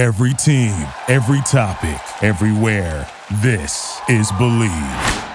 Every 0.00 0.32
team, 0.32 0.88
every 1.08 1.42
topic, 1.42 2.00
everywhere. 2.24 3.06
This 3.42 4.00
is 4.08 4.32
Bleav. 4.32 5.28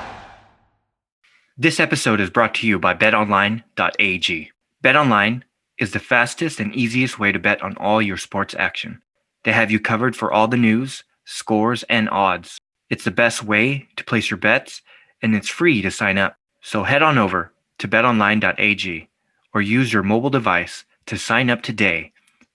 This 1.56 1.80
episode 1.80 2.20
is 2.20 2.32
brought 2.32 2.56
to 2.56 2.67
you 2.67 2.80
by 2.80 2.96
betonline.ag. 2.96 4.51
BetOnline 4.83 5.43
is 5.78 5.92
the 5.92 6.00
fastest 6.00 6.59
and 6.59 6.74
easiest 6.74 7.20
way 7.20 7.32
to 7.32 7.38
bet 7.38 7.62
on 7.62 7.78
all 7.78 8.02
your 8.02 8.18
sports 8.18 8.55
action. 8.57 9.04
They 9.43 9.52
have 9.52 9.70
you 9.70 9.80
covered 9.80 10.16
for 10.16 10.34
all 10.34 10.48
the 10.48 10.57
news, 10.57 11.04
scores, 11.25 11.84
and 11.84 12.09
odds. 12.09 12.57
It's 12.89 13.04
the 13.04 13.11
best 13.11 13.43
way 13.43 13.88
to 13.97 14.04
place 14.04 14.32
your 14.32 14.39
bets, 14.39 14.82
and 15.21 15.36
it's 15.36 15.47
free 15.47 15.84
to 15.84 15.91
sign 15.91 16.18
up. 16.18 16.38
So 16.61 16.86
head 16.86 17.04
on 17.04 17.20
over 17.20 17.54
to 17.77 17.88
betonline.ag 17.88 19.09
or 19.54 19.61
use 19.61 19.93
your 19.93 20.02
mobile 20.02 20.32
device 20.32 20.86
to 21.05 21.20
sign 21.20 21.52
up 21.52 21.61
today 21.61 22.13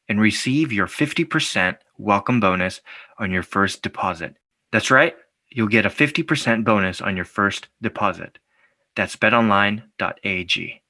and 0.09 0.21
receive 0.21 0.73
your 0.73 0.89
50% 0.89 1.77
welcome 2.01 2.41
bonus 2.41 2.81
on 3.19 3.31
your 3.31 3.43
first 3.43 3.83
deposit. 3.83 4.37
That's 4.73 4.91
right, 4.91 5.15
you'll 5.51 5.69
get 5.69 5.87
a 5.87 5.91
50% 5.91 6.65
bonus 6.65 7.01
on 7.01 7.17
your 7.17 7.25
first 7.25 7.69
deposit. 7.83 8.39
That's 8.97 9.17
betonline.ag. 9.17 10.83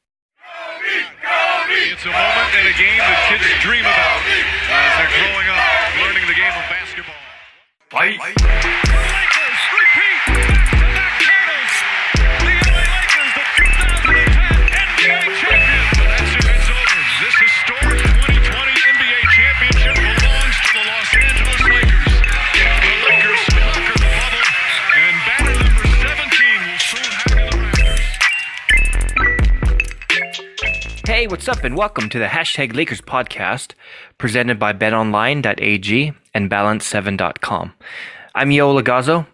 It's 1.93 2.05
a 2.05 2.09
moment 2.09 2.55
in 2.55 2.67
a 2.67 2.77
game 2.79 2.99
that 2.99 3.27
kids 3.29 3.45
dream 3.63 3.83
about 3.83 4.23
as 4.73 4.93
they're 4.97 5.13
growing 5.21 5.49
up, 5.49 5.61
learning 6.01 6.27
the 6.27 6.35
game 6.35 6.55
of 6.55 6.67
basketball. 6.71 7.15
Fight. 7.91 8.19
Lakers 8.21 8.90
what's 31.31 31.49
up, 31.49 31.63
and 31.63 31.77
welcome 31.77 32.09
to 32.09 32.19
the 32.19 32.27
Hashtag 32.27 32.75
Lakers 32.75 33.01
podcast 33.01 33.75
presented 34.19 34.59
by 34.59 34.73
betonline.ag 34.73 36.13
and 36.35 36.51
balance7.com. 36.51 37.73
I'm 38.35 38.51
Yo 38.51 38.75
Lagazo. 38.75 39.29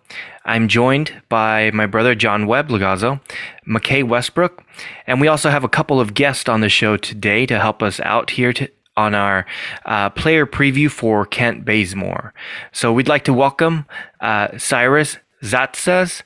I'm 0.45 0.69
joined 0.69 1.23
by 1.31 1.71
my 1.71 1.87
brother 1.87 2.15
John 2.15 2.47
Webb 2.47 2.69
Lagazo, 2.69 3.23
McKay 3.67 4.07
Westbrook, 4.07 4.63
and 5.07 5.23
we 5.23 5.29
also 5.29 5.49
have 5.49 5.65
a 5.65 5.71
couple 5.71 5.99
of 5.99 6.13
guests 6.13 6.51
on 6.51 6.61
the 6.61 6.69
show 6.69 6.99
today 6.99 7.47
to 7.47 7.59
help 7.59 7.83
us 7.83 7.99
out 8.01 8.29
here 8.33 8.53
to, 8.53 8.71
on 8.99 9.15
our 9.15 9.47
uh, 9.87 10.11
player 10.11 10.45
preview 10.45 10.91
for 10.91 11.25
Kent 11.25 11.65
Bazemore. 11.65 12.35
So 12.73 12.93
we'd 12.93 13.09
like 13.09 13.25
to 13.25 13.33
welcome 13.33 13.87
uh, 14.21 14.49
Cyrus 14.59 15.17
Zatzas 15.43 16.21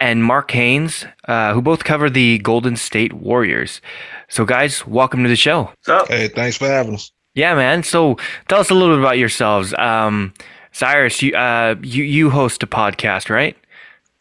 and 0.00 0.22
Mark 0.22 0.52
Haynes, 0.52 1.06
uh, 1.26 1.54
who 1.54 1.60
both 1.60 1.82
cover 1.82 2.08
the 2.08 2.38
Golden 2.38 2.76
State 2.76 3.12
Warriors. 3.12 3.80
So, 4.28 4.44
guys, 4.44 4.86
welcome 4.86 5.22
to 5.22 5.28
the 5.28 5.36
show. 5.36 5.72
Hey, 6.08 6.28
thanks 6.28 6.56
for 6.56 6.66
having 6.68 6.94
us. 6.94 7.10
Yeah, 7.34 7.54
man. 7.54 7.82
So, 7.82 8.16
tell 8.48 8.60
us 8.60 8.70
a 8.70 8.74
little 8.74 8.96
bit 8.96 9.00
about 9.02 9.16
yourselves. 9.18 9.72
Um, 9.74 10.34
Cyrus, 10.72 11.22
you 11.22 11.34
uh, 11.34 11.76
you 11.82 12.04
you 12.04 12.30
host 12.30 12.62
a 12.62 12.66
podcast, 12.66 13.30
right? 13.30 13.56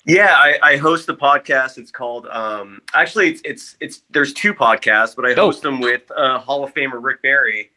Yeah, 0.05 0.33
I, 0.33 0.58
I 0.63 0.78
host 0.78 1.08
the 1.08 1.16
podcast. 1.16 1.78
It's 1.78 1.91
called 1.91 2.25
um, 2.28 2.81
actually 2.94 3.30
it's 3.30 3.41
it's 3.44 3.75
it's 3.81 4.03
there's 4.09 4.33
two 4.33 4.53
podcasts, 4.53 5.16
but 5.16 5.25
I 5.25 5.31
Oh. 5.33 5.47
host 5.47 5.61
them 5.61 5.81
with 5.81 6.09
uh, 6.16 6.39
Hall 6.39 6.63
of 6.63 6.73
Famer 6.73 7.03
Rick 7.03 7.22
Barry. 7.22 7.69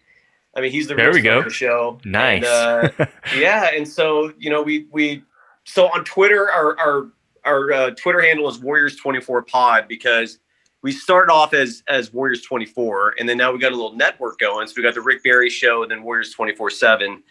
I 0.54 0.60
mean, 0.60 0.70
he's 0.70 0.86
the 0.86 0.94
There 0.94 1.12
we 1.12 1.20
go. 1.20 1.38
of 1.38 1.44
the 1.44 1.50
show. 1.50 1.98
Nice. 2.04 2.44
And, 2.46 2.92
uh, 3.00 3.06
yeah, 3.36 3.70
and 3.74 3.86
so 3.88 4.32
you 4.38 4.50
know 4.50 4.62
we 4.62 4.86
we 4.92 5.24
so 5.64 5.86
on 5.86 6.04
Twitter 6.04 6.48
our 6.50 6.78
our 6.78 7.06
our 7.44 7.72
uh, 7.72 7.90
Twitter 7.92 8.20
handle 8.20 8.48
is 8.48 8.60
Warriors 8.60 8.94
twenty 8.96 9.20
four 9.20 9.42
Pod 9.42 9.88
because 9.88 10.38
we 10.82 10.92
started 10.92 11.32
off 11.32 11.54
as 11.54 11.82
as 11.88 12.12
Warriors 12.12 12.42
twenty 12.42 12.66
four, 12.66 13.14
and 13.18 13.28
then 13.28 13.36
now 13.36 13.52
we 13.52 13.58
got 13.58 13.72
a 13.72 13.76
little 13.76 13.94
network 13.94 14.38
going. 14.38 14.66
So 14.66 14.74
we 14.76 14.82
got 14.82 14.94
the 14.94 15.00
Rick 15.00 15.22
Barry 15.22 15.50
Show, 15.50 15.82
and 15.82 15.91
then 15.91 16.02
Warriors 16.02 16.32
twenty 16.32 16.54
four 16.54 16.70
seven. 16.70 17.22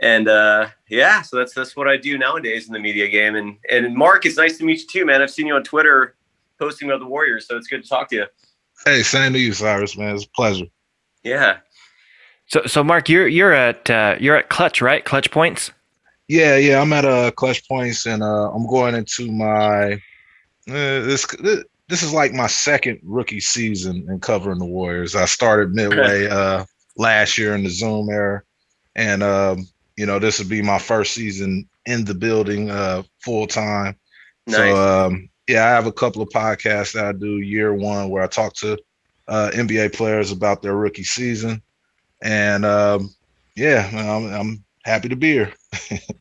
And 0.00 0.28
uh, 0.28 0.68
yeah, 0.88 1.22
so 1.22 1.36
that's 1.36 1.54
that's 1.54 1.76
what 1.76 1.86
I 1.86 1.96
do 1.96 2.16
nowadays 2.16 2.66
in 2.66 2.72
the 2.72 2.78
media 2.78 3.08
game. 3.08 3.36
And 3.36 3.56
and 3.70 3.94
Mark, 3.94 4.26
it's 4.26 4.36
nice 4.36 4.58
to 4.58 4.64
meet 4.64 4.80
you 4.80 4.86
too, 4.86 5.06
man. 5.06 5.22
I've 5.22 5.30
seen 5.30 5.46
you 5.46 5.54
on 5.54 5.62
Twitter 5.62 6.16
posting 6.58 6.88
about 6.88 7.00
the 7.00 7.06
Warriors, 7.06 7.46
so 7.46 7.56
it's 7.56 7.66
good 7.66 7.82
to 7.82 7.88
talk 7.88 8.08
to 8.10 8.16
you. 8.16 8.26
Hey, 8.84 9.02
same 9.02 9.34
to 9.34 9.38
you, 9.38 9.52
Cyrus, 9.52 9.96
man. 9.96 10.14
It's 10.14 10.24
a 10.24 10.30
pleasure. 10.30 10.66
Yeah. 11.22 11.58
so, 12.46 12.62
so 12.66 12.82
Mark, 12.82 13.08
you're 13.08 13.28
you're 13.28 13.52
at 13.52 13.90
uh, 13.90 14.16
you're 14.18 14.36
at 14.36 14.48
Clutch, 14.48 14.80
right? 14.80 15.04
Clutch 15.04 15.30
Points. 15.30 15.70
Yeah, 16.28 16.56
yeah. 16.56 16.80
I'm 16.80 16.92
at 16.94 17.04
uh, 17.04 17.30
Clutch 17.32 17.68
Points, 17.68 18.06
and 18.06 18.22
uh, 18.22 18.50
I'm 18.52 18.66
going 18.66 18.94
into 18.94 19.30
my 19.30 19.94
uh, 19.94 19.98
this. 20.66 21.26
This 21.90 22.04
is 22.04 22.12
like 22.12 22.32
my 22.32 22.46
second 22.46 23.00
rookie 23.02 23.40
season 23.40 24.06
in 24.08 24.20
covering 24.20 24.60
the 24.60 24.64
Warriors. 24.64 25.16
I 25.16 25.24
started 25.24 25.74
midway 25.74 26.28
uh, 26.28 26.64
last 26.96 27.36
year 27.36 27.54
in 27.56 27.64
the 27.64 27.68
Zoom 27.68 28.08
era, 28.10 28.42
and 28.94 29.24
um, 29.24 29.68
you 29.96 30.06
know 30.06 30.20
this 30.20 30.38
would 30.38 30.48
be 30.48 30.62
my 30.62 30.78
first 30.78 31.14
season 31.14 31.68
in 31.86 32.04
the 32.04 32.14
building 32.14 32.70
uh, 32.70 33.02
full 33.24 33.48
time. 33.48 33.96
Nice. 34.46 34.56
So 34.56 35.06
um, 35.06 35.28
yeah, 35.48 35.66
I 35.66 35.70
have 35.70 35.86
a 35.86 35.92
couple 35.92 36.22
of 36.22 36.28
podcasts 36.28 36.92
that 36.92 37.06
I 37.06 37.12
do 37.12 37.38
year 37.38 37.74
one 37.74 38.08
where 38.08 38.22
I 38.22 38.28
talk 38.28 38.54
to 38.58 38.78
uh, 39.26 39.50
NBA 39.52 39.92
players 39.92 40.30
about 40.30 40.62
their 40.62 40.76
rookie 40.76 41.02
season, 41.02 41.60
and 42.22 42.64
um, 42.64 43.12
yeah, 43.56 43.90
I'm, 43.92 44.32
I'm 44.32 44.64
happy 44.84 45.08
to 45.08 45.16
be 45.16 45.32
here. 45.32 45.52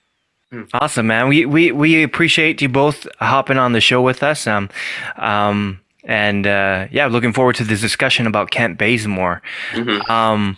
Awesome, 0.74 1.08
man. 1.08 1.28
We 1.28 1.46
we 1.46 1.72
we 1.72 2.02
appreciate 2.04 2.62
you 2.62 2.70
both 2.70 3.08
hopping 3.20 3.58
on 3.58 3.74
the 3.74 3.82
show 3.82 4.02
with 4.02 4.24
us. 4.24 4.48
Um, 4.48 4.70
um, 5.18 5.80
and 6.06 6.48
uh, 6.48 6.88
yeah, 6.92 7.06
looking 7.06 7.34
forward 7.34 7.56
to 7.58 7.64
this 7.64 7.82
discussion 7.82 8.26
about 8.26 8.50
Kent 8.50 8.78
Bazemore. 8.80 9.42
Mhm. 9.74 10.10
Um, 10.10 10.58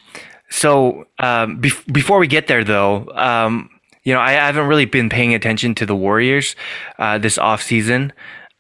so 0.50 1.08
um, 1.20 1.62
bef- 1.62 1.92
before 1.92 2.20
we 2.20 2.28
get 2.28 2.48
there, 2.48 2.64
though, 2.64 3.08
um, 3.16 3.70
you 4.04 4.14
know, 4.14 4.20
I 4.22 4.32
haven't 4.32 4.68
really 4.68 4.86
been 4.86 5.10
paying 5.10 5.34
attention 5.34 5.76
to 5.76 5.86
the 5.86 5.96
Warriors 5.96 6.56
uh, 6.98 7.18
this 7.18 7.38
off 7.38 7.62
season, 7.62 8.14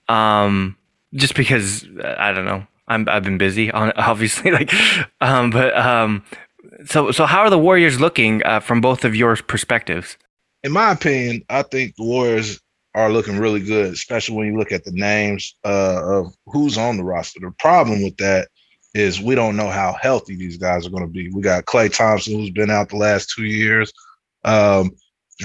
um, 0.09 0.75
just 1.14 1.36
because 1.36 1.86
uh, 2.03 2.16
I 2.18 2.34
don't 2.34 2.46
know. 2.46 2.68
I'm 2.90 3.08
I've 3.08 3.24
been 3.24 3.38
busy, 3.38 3.72
on 3.72 3.91
obviously. 3.96 4.52
Like, 4.52 4.74
um, 5.22 5.50
but 5.50 5.78
um, 5.78 6.25
so 6.86 7.12
so 7.12 7.25
how 7.25 7.40
are 7.40 7.50
the 7.50 7.59
Warriors 7.59 8.02
looking 8.02 8.44
uh, 8.44 8.59
from 8.59 8.81
both 8.81 9.06
of 9.06 9.16
your 9.16 9.38
perspectives? 9.38 10.18
In 10.63 10.72
my 10.72 10.91
opinion, 10.91 11.44
I 11.49 11.63
think 11.63 11.95
the 11.95 12.03
Warriors 12.03 12.59
are 12.94 13.11
looking 13.11 13.38
really 13.38 13.61
good, 13.61 13.94
especially 13.94 14.35
when 14.35 14.47
you 14.47 14.57
look 14.57 14.72
at 14.72 14.83
the 14.83 14.91
names 14.91 15.55
uh, 15.63 16.01
of 16.03 16.35
who's 16.47 16.77
on 16.77 16.97
the 16.97 17.03
roster. 17.03 17.39
The 17.39 17.51
problem 17.59 18.03
with 18.03 18.17
that 18.17 18.49
is 18.94 19.22
we 19.22 19.35
don't 19.35 19.55
know 19.55 19.69
how 19.69 19.95
healthy 20.01 20.35
these 20.35 20.57
guys 20.57 20.85
are 20.85 20.89
going 20.89 21.03
to 21.05 21.09
be. 21.09 21.29
We 21.29 21.41
got 21.41 21.66
Klay 21.66 21.95
Thompson, 21.95 22.33
who's 22.33 22.51
been 22.51 22.69
out 22.69 22.89
the 22.89 22.97
last 22.97 23.31
two 23.35 23.45
years. 23.45 23.91
Um, 24.44 24.91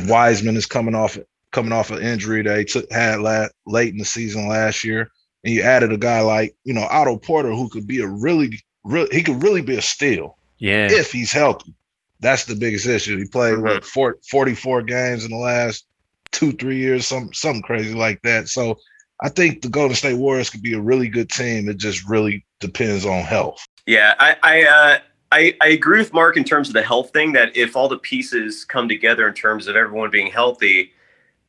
Wiseman 0.06 0.56
is 0.56 0.66
coming 0.66 0.94
off 0.94 1.16
coming 1.53 1.72
off 1.72 1.91
an 1.91 2.03
injury 2.03 2.43
that 2.43 2.59
he 2.59 2.65
took 2.65 2.91
had 2.91 3.21
la- 3.21 3.48
late 3.66 3.93
in 3.93 3.98
the 3.98 4.04
season 4.04 4.48
last 4.48 4.84
year, 4.84 5.09
and 5.44 5.54
you 5.54 5.62
added 5.62 5.93
a 5.93 5.97
guy 5.97 6.21
like 6.21 6.54
you 6.65 6.75
know 6.75 6.87
Otto 6.91 7.16
Porter, 7.16 7.53
who 7.53 7.69
could 7.69 7.87
be 7.87 8.00
a 8.00 8.06
really, 8.06 8.60
really 8.84 9.09
he 9.15 9.22
could 9.22 9.43
really 9.43 9.62
be 9.62 9.77
a 9.77 9.83
steal 9.83 10.37
Yeah. 10.59 10.88
if 10.91 11.12
he's 11.12 11.33
healthy. 11.33 11.72
That's 12.21 12.44
the 12.44 12.56
biggest 12.56 12.87
issue. 12.87 13.19
He 13.19 13.27
played 13.27 13.59
what 13.59 13.84
four, 13.84 14.16
44 14.31 14.82
games 14.82 15.25
in 15.25 15.31
the 15.31 15.37
last 15.37 15.87
two, 16.32 16.53
three 16.53 16.78
years, 16.78 17.06
some 17.06 17.32
something 17.32 17.62
crazy 17.62 17.94
like 17.94 18.21
that. 18.22 18.49
So 18.49 18.78
I 19.22 19.28
think 19.28 19.62
the 19.62 19.69
Golden 19.69 19.97
State 19.97 20.19
Warriors 20.19 20.50
could 20.50 20.62
be 20.62 20.75
a 20.75 20.81
really 20.81 21.09
good 21.09 21.31
team. 21.31 21.69
It 21.69 21.78
just 21.78 22.06
really 22.09 22.44
depends 22.60 23.04
on 23.06 23.22
health. 23.22 23.66
Yeah, 23.87 24.15
I 24.19 24.37
I, 24.43 24.65
uh, 24.65 24.99
I 25.32 25.56
I 25.60 25.69
agree 25.69 25.99
with 25.99 26.12
Mark 26.12 26.37
in 26.37 26.44
terms 26.44 26.69
of 26.69 26.75
the 26.75 26.82
health 26.82 27.12
thing. 27.12 27.32
That 27.32 27.56
if 27.56 27.77
all 27.77 27.88
the 27.88 27.99
pieces 27.99 28.65
come 28.65 28.88
together 28.88 29.27
in 29.28 29.34
terms 29.34 29.69
of 29.69 29.77
everyone 29.77 30.10
being 30.10 30.30
healthy, 30.30 30.92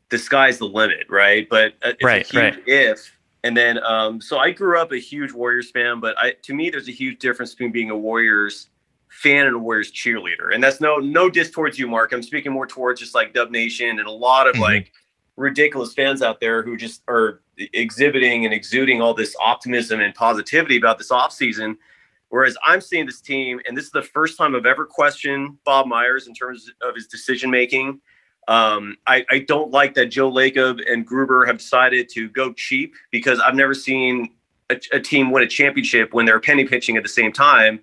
the 0.09 0.17
sky's 0.17 0.57
the 0.57 0.65
limit, 0.65 1.07
right? 1.09 1.47
But 1.49 1.73
uh, 1.83 1.89
it's 1.89 2.03
Right, 2.03 2.29
a 2.33 2.41
huge 2.41 2.55
right. 2.55 2.63
if. 2.67 3.13
And 3.43 3.55
then, 3.55 3.81
um, 3.83 4.19
so 4.19 4.39
I 4.39 4.51
grew 4.51 4.79
up 4.79 4.91
a 4.91 4.97
huge 4.97 5.31
Warriors 5.31 5.71
fan, 5.71 5.99
but 5.99 6.17
I 6.17 6.31
to 6.43 6.53
me, 6.53 6.69
there's 6.69 6.89
a 6.89 6.93
huge 6.93 7.19
difference 7.19 7.53
between 7.53 7.71
being 7.71 7.89
a 7.89 7.97
Warriors 7.97 8.69
fan 9.17 9.47
and 9.47 9.55
a 9.55 9.59
Warriors 9.59 9.91
cheerleader. 9.91 10.53
And 10.53 10.63
that's 10.63 10.79
no 10.79 10.97
no 10.97 11.29
diss 11.29 11.49
towards 11.49 11.79
you, 11.79 11.87
Mark. 11.87 12.13
I'm 12.13 12.21
speaking 12.21 12.51
more 12.51 12.67
towards 12.67 12.99
just 12.99 13.15
like 13.15 13.33
Dub 13.33 13.49
Nation 13.51 13.99
and 13.99 14.07
a 14.07 14.11
lot 14.11 14.47
of 14.47 14.55
Mhm. 14.55 14.61
like 14.61 14.91
ridiculous 15.35 15.93
fans 15.93 16.21
out 16.21 16.39
there 16.39 16.61
who 16.63 16.77
just 16.77 17.01
are 17.07 17.41
exhibiting 17.73 18.45
and 18.45 18.53
exuding 18.53 19.01
all 19.01 19.13
this 19.13 19.35
optimism 19.43 19.99
and 19.99 20.13
positivity 20.13 20.77
about 20.77 20.97
this 20.97 21.09
offseason. 21.09 21.77
Whereas 22.29 22.57
I'm 22.65 22.81
seeing 22.81 23.05
this 23.05 23.21
team, 23.21 23.59
and 23.67 23.75
this 23.75 23.85
is 23.85 23.91
the 23.91 24.01
first 24.01 24.37
time 24.37 24.55
I've 24.55 24.65
ever 24.65 24.85
questioned 24.85 25.57
Bob 25.63 25.87
Myers 25.87 26.27
in 26.27 26.33
terms 26.33 26.69
of 26.81 26.93
his 26.93 27.07
decision 27.07 27.49
making. 27.49 28.01
Um, 28.47 28.97
I, 29.07 29.25
I 29.29 29.39
don't 29.39 29.71
like 29.71 29.93
that 29.95 30.07
Joe 30.07 30.31
Lacob 30.31 30.79
and 30.91 31.07
Guber 31.07 31.45
have 31.47 31.57
decided 31.57 32.09
to 32.09 32.29
go 32.29 32.53
cheap 32.53 32.93
because 33.11 33.39
I've 33.39 33.55
never 33.55 33.73
seen 33.73 34.33
a, 34.69 34.79
a 34.91 34.99
team 34.99 35.31
win 35.31 35.43
a 35.43 35.47
championship 35.47 36.13
when 36.13 36.25
they're 36.25 36.39
penny 36.39 36.65
pitching 36.65 36.97
at 36.97 37.03
the 37.03 37.09
same 37.09 37.31
time. 37.31 37.79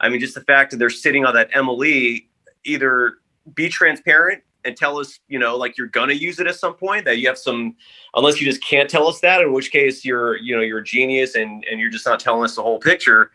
I 0.00 0.08
mean, 0.08 0.20
just 0.20 0.34
the 0.34 0.42
fact 0.42 0.70
that 0.70 0.76
they're 0.78 0.90
sitting 0.90 1.24
on 1.24 1.34
that 1.34 1.50
MLE, 1.52 2.26
either 2.64 3.18
be 3.54 3.68
transparent 3.68 4.42
and 4.64 4.76
tell 4.76 4.98
us, 4.98 5.20
you 5.28 5.38
know, 5.38 5.56
like 5.56 5.76
you're 5.78 5.86
gonna 5.88 6.12
use 6.12 6.38
it 6.40 6.46
at 6.46 6.56
some 6.56 6.74
point. 6.74 7.04
That 7.04 7.18
you 7.18 7.28
have 7.28 7.38
some, 7.38 7.76
unless 8.14 8.40
you 8.40 8.46
just 8.46 8.62
can't 8.62 8.88
tell 8.88 9.08
us 9.08 9.20
that, 9.20 9.40
in 9.40 9.52
which 9.52 9.70
case 9.70 10.04
you're, 10.04 10.36
you 10.36 10.54
know, 10.54 10.62
you're 10.62 10.78
a 10.78 10.84
genius 10.84 11.34
and 11.34 11.64
and 11.70 11.80
you're 11.80 11.90
just 11.90 12.06
not 12.06 12.20
telling 12.20 12.44
us 12.44 12.56
the 12.56 12.62
whole 12.62 12.78
picture. 12.78 13.30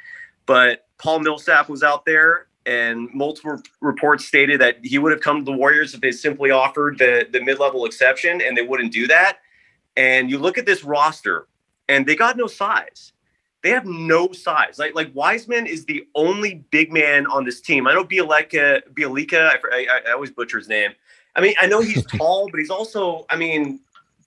But 0.46 0.88
Paul 0.98 1.20
Millsap 1.20 1.70
was 1.70 1.84
out 1.84 2.06
there, 2.06 2.48
and 2.66 3.10
multiple 3.14 3.62
reports 3.82 4.26
stated 4.26 4.60
that 4.62 4.78
he 4.84 4.98
would 4.98 5.12
have 5.12 5.22
come 5.22 5.40
to 5.40 5.46
the 5.46 5.58
Warriors 5.58 5.94
if 5.94 6.02
they 6.02 6.12
simply 6.12 6.52
offered 6.52 6.98
the 6.98 7.28
the 7.32 7.42
mid 7.42 7.60
level 7.60 7.86
exception, 7.86 8.42
and 8.42 8.56
they 8.56 8.64
wouldn't 8.64 8.94
do 8.94 9.08
that. 9.08 9.40
And 9.96 10.30
you 10.30 10.38
look 10.38 10.58
at 10.58 10.66
this 10.66 10.84
roster, 10.84 11.48
and 11.88 12.06
they 12.06 12.16
got 12.16 12.38
no 12.38 12.48
size. 12.48 13.14
They 13.64 13.70
have 13.70 13.86
no 13.86 14.32
size. 14.34 14.78
Like 14.78 14.94
like 14.94 15.10
Wiseman 15.14 15.68
is 15.68 15.86
the 15.86 16.06
only 16.16 16.64
big 16.70 16.92
man 16.92 17.26
on 17.28 17.46
this 17.46 17.62
team. 17.62 17.88
I 17.88 17.94
know 17.94 18.04
Bielika, 18.04 18.82
Bielika, 18.94 19.52
I, 19.52 19.58
I, 19.72 20.02
I 20.10 20.12
always 20.12 20.32
butcher 20.32 20.58
his 20.58 20.68
name. 20.68 20.92
I 21.36 21.42
mean, 21.42 21.56
I 21.62 21.68
know 21.68 21.82
he's 21.82 22.06
tall, 22.18 22.50
but 22.52 22.60
he's 22.60 22.70
also, 22.70 23.26
I 23.30 23.38
mean, 23.38 23.80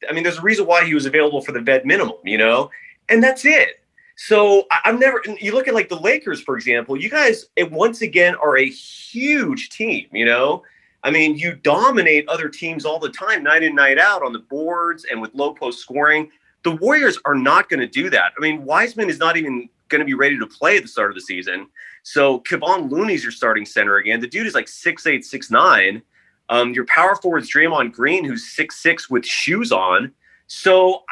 I 0.09 0.13
mean, 0.13 0.25
there's 0.25 0.39
a 0.39 0.43
reason 0.43 0.67
why 0.67 0.85
he 0.85 0.95
was 0.95 1.05
available 1.07 1.43
for 1.43 1.53
the 1.53 1.61
vet 1.61 1.85
minimum, 1.85 2.17
you 2.25 2.39
know, 2.39 2.71
and 3.11 3.23
that's 3.23 3.45
it. 3.45 3.81
So 4.17 4.65
I- 4.71 4.81
I've 4.87 4.99
never. 4.99 5.23
You 5.39 5.53
look 5.53 5.69
at 5.69 5.75
like 5.75 5.91
the 5.91 6.01
Lakers, 6.01 6.41
for 6.41 6.57
example. 6.57 6.97
You 7.01 7.11
guys, 7.11 7.47
it, 7.57 7.71
once 7.71 8.01
again, 8.01 8.35
are 8.37 8.57
a 8.57 8.69
huge 8.69 9.69
team. 9.69 10.07
You 10.13 10.25
know, 10.25 10.63
I 11.05 11.11
mean, 11.11 11.37
you 11.37 11.55
dominate 11.57 12.27
other 12.29 12.49
teams 12.49 12.87
all 12.87 12.99
the 12.99 13.11
time, 13.11 13.43
night 13.43 13.63
in, 13.63 13.75
night 13.75 13.99
out, 13.99 14.23
on 14.23 14.33
the 14.33 14.39
boards 14.39 15.05
and 15.11 15.21
with 15.21 15.35
low 15.35 15.53
post 15.53 15.81
scoring. 15.81 16.31
The 16.67 16.73
Warriors 16.73 17.17
are 17.25 17.37
not 17.37 17.69
going 17.69 17.79
to 17.79 17.87
do 17.87 18.11
that. 18.11 18.33
I 18.37 18.41
mean, 18.41 18.65
Wiseman 18.65 19.09
is 19.09 19.21
not 19.21 19.37
even 19.37 19.69
going 19.89 20.01
to 20.01 20.05
be 20.05 20.15
ready 20.15 20.37
to 20.37 20.47
play 20.49 20.77
at 20.77 20.83
the 20.83 20.89
start 20.89 21.13
of 21.13 21.15
the 21.15 21.21
season. 21.21 21.69
So 22.03 22.41
Kevon 22.41 22.91
Looney's 22.91 23.23
your 23.23 23.31
starting 23.31 23.65
center 23.65 23.99
again. 23.99 24.19
The 24.19 24.27
dude 24.27 24.49
is 24.49 24.55
like 24.57 24.67
six 24.67 25.07
eight, 25.07 25.25
six 25.25 25.49
nine. 25.49 26.03
Um, 26.49 26.73
your 26.73 26.85
power 26.87 27.15
forward's 27.15 27.49
Draymond 27.49 27.93
Green, 27.93 28.25
who's 28.25 28.51
six 28.53 28.83
six 28.83 29.09
with 29.09 29.25
shoes 29.25 29.71
on. 29.71 30.13
So 30.49 31.05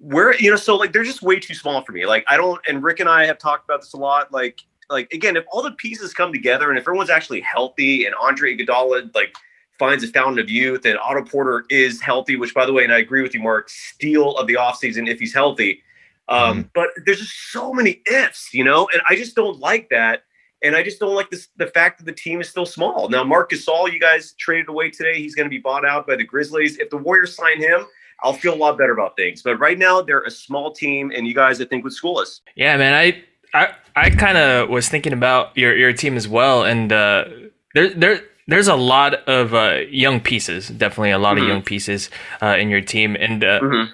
we're 0.00 0.34
you 0.34 0.50
know, 0.50 0.56
so 0.56 0.74
like 0.74 0.92
they're 0.92 1.04
just 1.04 1.22
way 1.22 1.38
too 1.38 1.54
small 1.54 1.84
for 1.84 1.92
me. 1.92 2.04
Like 2.04 2.24
I 2.26 2.36
don't. 2.36 2.60
And 2.66 2.82
Rick 2.82 2.98
and 2.98 3.08
I 3.08 3.26
have 3.26 3.38
talked 3.38 3.64
about 3.64 3.80
this 3.80 3.92
a 3.92 3.96
lot. 3.96 4.32
Like 4.32 4.58
like 4.90 5.12
again, 5.12 5.36
if 5.36 5.44
all 5.52 5.62
the 5.62 5.70
pieces 5.70 6.12
come 6.12 6.32
together 6.32 6.70
and 6.70 6.76
if 6.76 6.82
everyone's 6.82 7.10
actually 7.10 7.42
healthy 7.42 8.06
and 8.06 8.14
Andre 8.20 8.56
Iguodala 8.56 9.14
like 9.14 9.36
finds 9.78 10.04
a 10.04 10.08
fountain 10.08 10.38
of 10.38 10.48
youth 10.48 10.84
and 10.86 10.98
Otto 10.98 11.24
Porter 11.24 11.64
is 11.68 12.00
healthy, 12.00 12.36
which 12.36 12.54
by 12.54 12.66
the 12.66 12.72
way, 12.72 12.84
and 12.84 12.92
I 12.92 12.98
agree 12.98 13.22
with 13.22 13.34
you, 13.34 13.40
Mark, 13.40 13.68
steal 13.68 14.36
of 14.36 14.46
the 14.46 14.54
offseason 14.54 15.08
if 15.08 15.18
he's 15.18 15.34
healthy. 15.34 15.82
Um, 16.28 16.70
But 16.74 16.90
there's 17.04 17.18
just 17.18 17.52
so 17.52 17.72
many 17.72 18.02
ifs, 18.10 18.54
you 18.54 18.64
know, 18.64 18.88
and 18.92 19.02
I 19.08 19.16
just 19.16 19.34
don't 19.34 19.58
like 19.58 19.88
that. 19.90 20.24
And 20.62 20.74
I 20.74 20.82
just 20.82 20.98
don't 20.98 21.14
like 21.14 21.30
this 21.30 21.48
the 21.58 21.66
fact 21.66 21.98
that 21.98 22.06
the 22.06 22.12
team 22.12 22.40
is 22.40 22.48
still 22.48 22.64
small. 22.64 23.10
Now, 23.10 23.22
Marc 23.22 23.50
Gasol, 23.50 23.92
you 23.92 24.00
guys 24.00 24.32
traded 24.38 24.68
away 24.70 24.88
today. 24.88 25.18
He's 25.18 25.34
going 25.34 25.44
to 25.44 25.50
be 25.50 25.58
bought 25.58 25.84
out 25.84 26.06
by 26.06 26.16
the 26.16 26.24
Grizzlies. 26.24 26.78
If 26.78 26.88
the 26.88 26.96
Warriors 26.96 27.36
sign 27.36 27.60
him, 27.60 27.84
I'll 28.22 28.32
feel 28.32 28.54
a 28.54 28.56
lot 28.56 28.78
better 28.78 28.92
about 28.92 29.14
things. 29.14 29.42
But 29.42 29.58
right 29.58 29.76
now, 29.76 30.00
they're 30.00 30.22
a 30.22 30.30
small 30.30 30.72
team, 30.72 31.12
and 31.14 31.26
you 31.26 31.34
guys, 31.34 31.60
I 31.60 31.66
think, 31.66 31.84
would 31.84 31.92
school 31.92 32.16
us. 32.16 32.40
Yeah, 32.54 32.78
man. 32.78 32.94
I 32.94 33.22
I, 33.52 33.74
I 33.94 34.10
kind 34.10 34.38
of 34.38 34.70
was 34.70 34.88
thinking 34.88 35.12
about 35.12 35.54
your 35.54 35.76
your 35.76 35.92
team 35.92 36.16
as 36.16 36.26
well, 36.26 36.64
and 36.64 36.90
uh, 36.90 37.26
there 37.74 37.90
there 37.90 38.22
there's 38.46 38.68
a 38.68 38.76
lot 38.76 39.14
of 39.28 39.54
uh, 39.54 39.80
young 39.90 40.20
pieces. 40.20 40.68
Definitely 40.68 41.10
a 41.12 41.18
lot 41.18 41.36
Mhm. 41.36 41.42
of 41.42 41.48
young 41.48 41.62
pieces 41.62 42.10
uh, 42.42 42.56
in 42.58 42.68
your 42.68 42.80
team, 42.80 43.16
and 43.18 43.42
uh, 43.44 43.60
Mhm. 43.60 43.88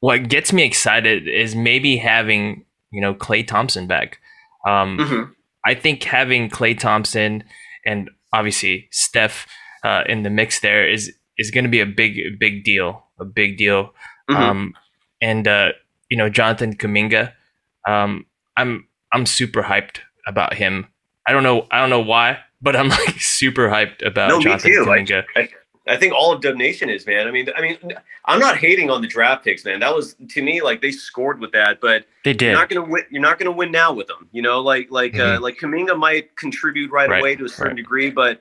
what 0.00 0.28
gets 0.28 0.52
me 0.52 0.62
excited 0.64 1.28
is 1.28 1.54
maybe 1.54 1.96
having 1.98 2.64
you 2.90 3.00
know 3.00 3.14
Klay 3.14 3.46
Thompson 3.46 3.86
back. 3.86 4.18
Um, 4.66 4.98
Mhm. 4.98 5.30
I 5.66 5.74
think 5.74 6.02
having 6.04 6.48
Klay 6.50 6.78
Thompson 6.78 7.44
and 7.86 8.10
obviously 8.32 8.88
Steph 8.90 9.46
uh, 9.84 10.04
in 10.06 10.22
the 10.22 10.30
mix 10.30 10.60
there 10.60 10.88
is 10.88 11.12
is 11.38 11.50
going 11.50 11.64
to 11.64 11.70
be 11.70 11.80
a 11.80 11.86
big 11.86 12.38
big 12.38 12.64
deal, 12.64 13.04
a 13.18 13.24
big 13.24 13.56
deal. 13.56 13.94
Mhm. 14.30 14.36
Um, 14.36 14.74
and 15.20 15.46
uh, 15.48 15.72
you 16.08 16.16
know 16.16 16.28
Jonathan 16.28 16.76
Kuminga, 16.76 17.32
um, 17.88 18.26
I'm 18.56 18.86
I'm 19.12 19.26
super 19.26 19.62
hyped 19.62 20.00
about 20.26 20.54
him. 20.54 20.86
I 21.26 21.32
don't 21.32 21.42
know 21.42 21.66
I 21.70 21.80
don't 21.80 21.90
know 21.90 22.00
why, 22.00 22.38
but 22.62 22.76
I'm 22.76 22.88
like 22.88 23.14
super 23.20 23.68
hyped 23.68 24.04
about 24.06 24.28
No, 24.28 24.38
me 24.38 24.44
Jonathan 24.44 24.70
too. 24.72 24.86
I- 24.90 24.98
Kuminga. 24.98 25.48
I 25.88 25.96
think 25.96 26.14
all 26.14 26.32
of 26.32 26.40
Dub 26.40 26.54
Nation 26.54 26.88
is, 26.88 27.08
man. 27.08 27.26
I 27.26 27.32
mean, 27.32 27.48
I 27.56 27.60
mean, 27.60 27.76
I'm 28.26 28.38
not 28.38 28.56
hating 28.56 28.88
on 28.88 29.02
the 29.02 29.08
draft 29.08 29.42
picks, 29.42 29.64
man. 29.64 29.80
That 29.80 29.92
was 29.92 30.14
to 30.28 30.40
me 30.40 30.62
like 30.62 30.80
they 30.80 30.92
scored 30.92 31.40
with 31.40 31.50
that, 31.52 31.80
but 31.80 32.04
they 32.22 32.32
did. 32.32 32.42
you're 32.50 32.52
not 32.54 32.68
gonna 32.68 32.88
win. 32.88 33.02
You're 33.10 33.20
not 33.20 33.36
gonna 33.40 33.50
win 33.50 33.72
now 33.72 33.92
with 33.92 34.06
them. 34.06 34.28
You 34.30 34.42
know, 34.42 34.60
like 34.60 34.92
like 34.92 35.18
uh, 35.18 35.40
like 35.42 35.58
Kuminga 35.58 35.98
might 35.98 36.36
contribute 36.36 36.92
right, 36.92 37.10
Right, 37.10 37.18
away 37.18 37.34
to 37.34 37.46
a 37.46 37.48
certain 37.48 37.72
right. 37.72 37.76
degree, 37.76 38.10
but 38.10 38.40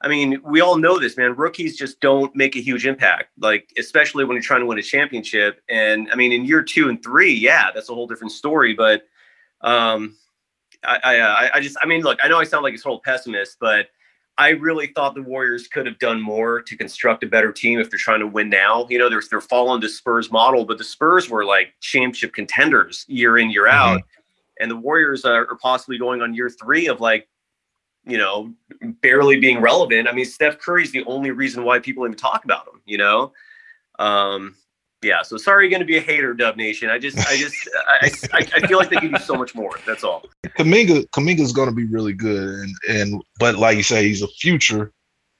I 0.00 0.08
mean, 0.08 0.40
we 0.44 0.62
all 0.62 0.78
know 0.78 0.98
this, 0.98 1.18
man. 1.18 1.34
Rookies 1.36 1.76
just 1.76 2.00
don't 2.00 2.34
make 2.34 2.56
a 2.56 2.60
huge 2.60 2.86
impact, 2.86 3.32
like 3.38 3.70
especially 3.76 4.24
when 4.24 4.36
you're 4.36 4.42
trying 4.42 4.60
to 4.60 4.66
win 4.66 4.78
a 4.78 4.82
championship. 4.82 5.60
And 5.68 6.08
I 6.10 6.14
mean, 6.14 6.32
in 6.32 6.46
year 6.46 6.62
two 6.62 6.88
and 6.88 7.02
three, 7.02 7.34
yeah, 7.34 7.68
that's 7.74 7.90
a 7.90 7.94
whole 7.94 8.06
different 8.06 8.32
story. 8.32 8.72
But 8.72 9.02
um, 9.60 10.16
I 10.84 10.98
I, 11.02 11.18
uh, 11.18 11.34
I 11.34 11.50
I 11.54 11.60
just 11.60 11.76
I 11.82 11.86
mean, 11.86 12.02
look, 12.02 12.18
I 12.22 12.28
know 12.28 12.38
I 12.38 12.44
sound 12.44 12.62
like 12.62 12.74
a 12.74 12.78
total 12.78 13.00
pessimist, 13.04 13.58
but 13.60 13.88
I 14.38 14.50
really 14.50 14.86
thought 14.86 15.16
the 15.16 15.22
Warriors 15.22 15.66
could 15.66 15.84
have 15.86 15.98
done 15.98 16.20
more 16.20 16.62
to 16.62 16.76
construct 16.76 17.24
a 17.24 17.26
better 17.26 17.50
team 17.50 17.80
if 17.80 17.90
they're 17.90 17.98
trying 17.98 18.20
to 18.20 18.26
win 18.26 18.48
now. 18.48 18.86
You 18.88 18.98
know, 18.98 19.08
they're 19.10 19.22
they're 19.28 19.40
following 19.40 19.80
the 19.80 19.88
Spurs 19.88 20.30
model, 20.30 20.64
but 20.64 20.78
the 20.78 20.84
Spurs 20.84 21.28
were 21.28 21.44
like 21.44 21.74
championship 21.80 22.32
contenders 22.34 23.04
year 23.08 23.38
in 23.38 23.50
year 23.50 23.66
out, 23.66 24.00
and 24.60 24.70
the 24.70 24.76
Warriors 24.76 25.24
are, 25.24 25.50
are 25.50 25.56
possibly 25.56 25.98
going 25.98 26.22
on 26.22 26.34
year 26.34 26.48
three 26.48 26.86
of 26.86 27.00
like, 27.00 27.26
you 28.06 28.16
know, 28.16 28.54
barely 29.02 29.40
being 29.40 29.60
relevant. 29.60 30.06
I 30.06 30.12
mean, 30.12 30.24
Steph 30.24 30.60
Curry's 30.60 30.92
the 30.92 31.04
only 31.06 31.32
reason 31.32 31.64
why 31.64 31.80
people 31.80 32.06
even 32.06 32.16
talk 32.16 32.44
about 32.44 32.68
him. 32.68 32.80
You 32.86 32.98
know, 32.98 33.32
um, 33.98 34.54
yeah. 35.02 35.22
So 35.22 35.36
sorry, 35.36 35.64
you're 35.64 35.70
going 35.70 35.80
to 35.80 35.86
be 35.86 35.96
a 35.96 36.00
hater, 36.00 36.32
Dub 36.32 36.56
Nation. 36.56 36.90
I 36.90 37.00
just, 37.00 37.18
I 37.18 37.36
just, 37.36 37.68
I, 37.88 38.10
I, 38.32 38.48
I 38.54 38.66
feel 38.68 38.78
like 38.78 38.88
they 38.88 38.96
could 38.96 39.12
do 39.12 39.18
so 39.18 39.34
much 39.34 39.56
more. 39.56 39.80
That's 39.84 40.04
all. 40.04 40.22
Kuminga 40.58 41.06
Kuminga's 41.10 41.52
going 41.52 41.68
to 41.68 41.74
be 41.74 41.84
really 41.86 42.12
good, 42.12 42.48
and 42.60 42.74
and 42.88 43.22
but 43.38 43.56
like 43.56 43.76
you 43.76 43.82
say, 43.82 44.06
he's 44.06 44.22
a 44.22 44.28
future. 44.28 44.92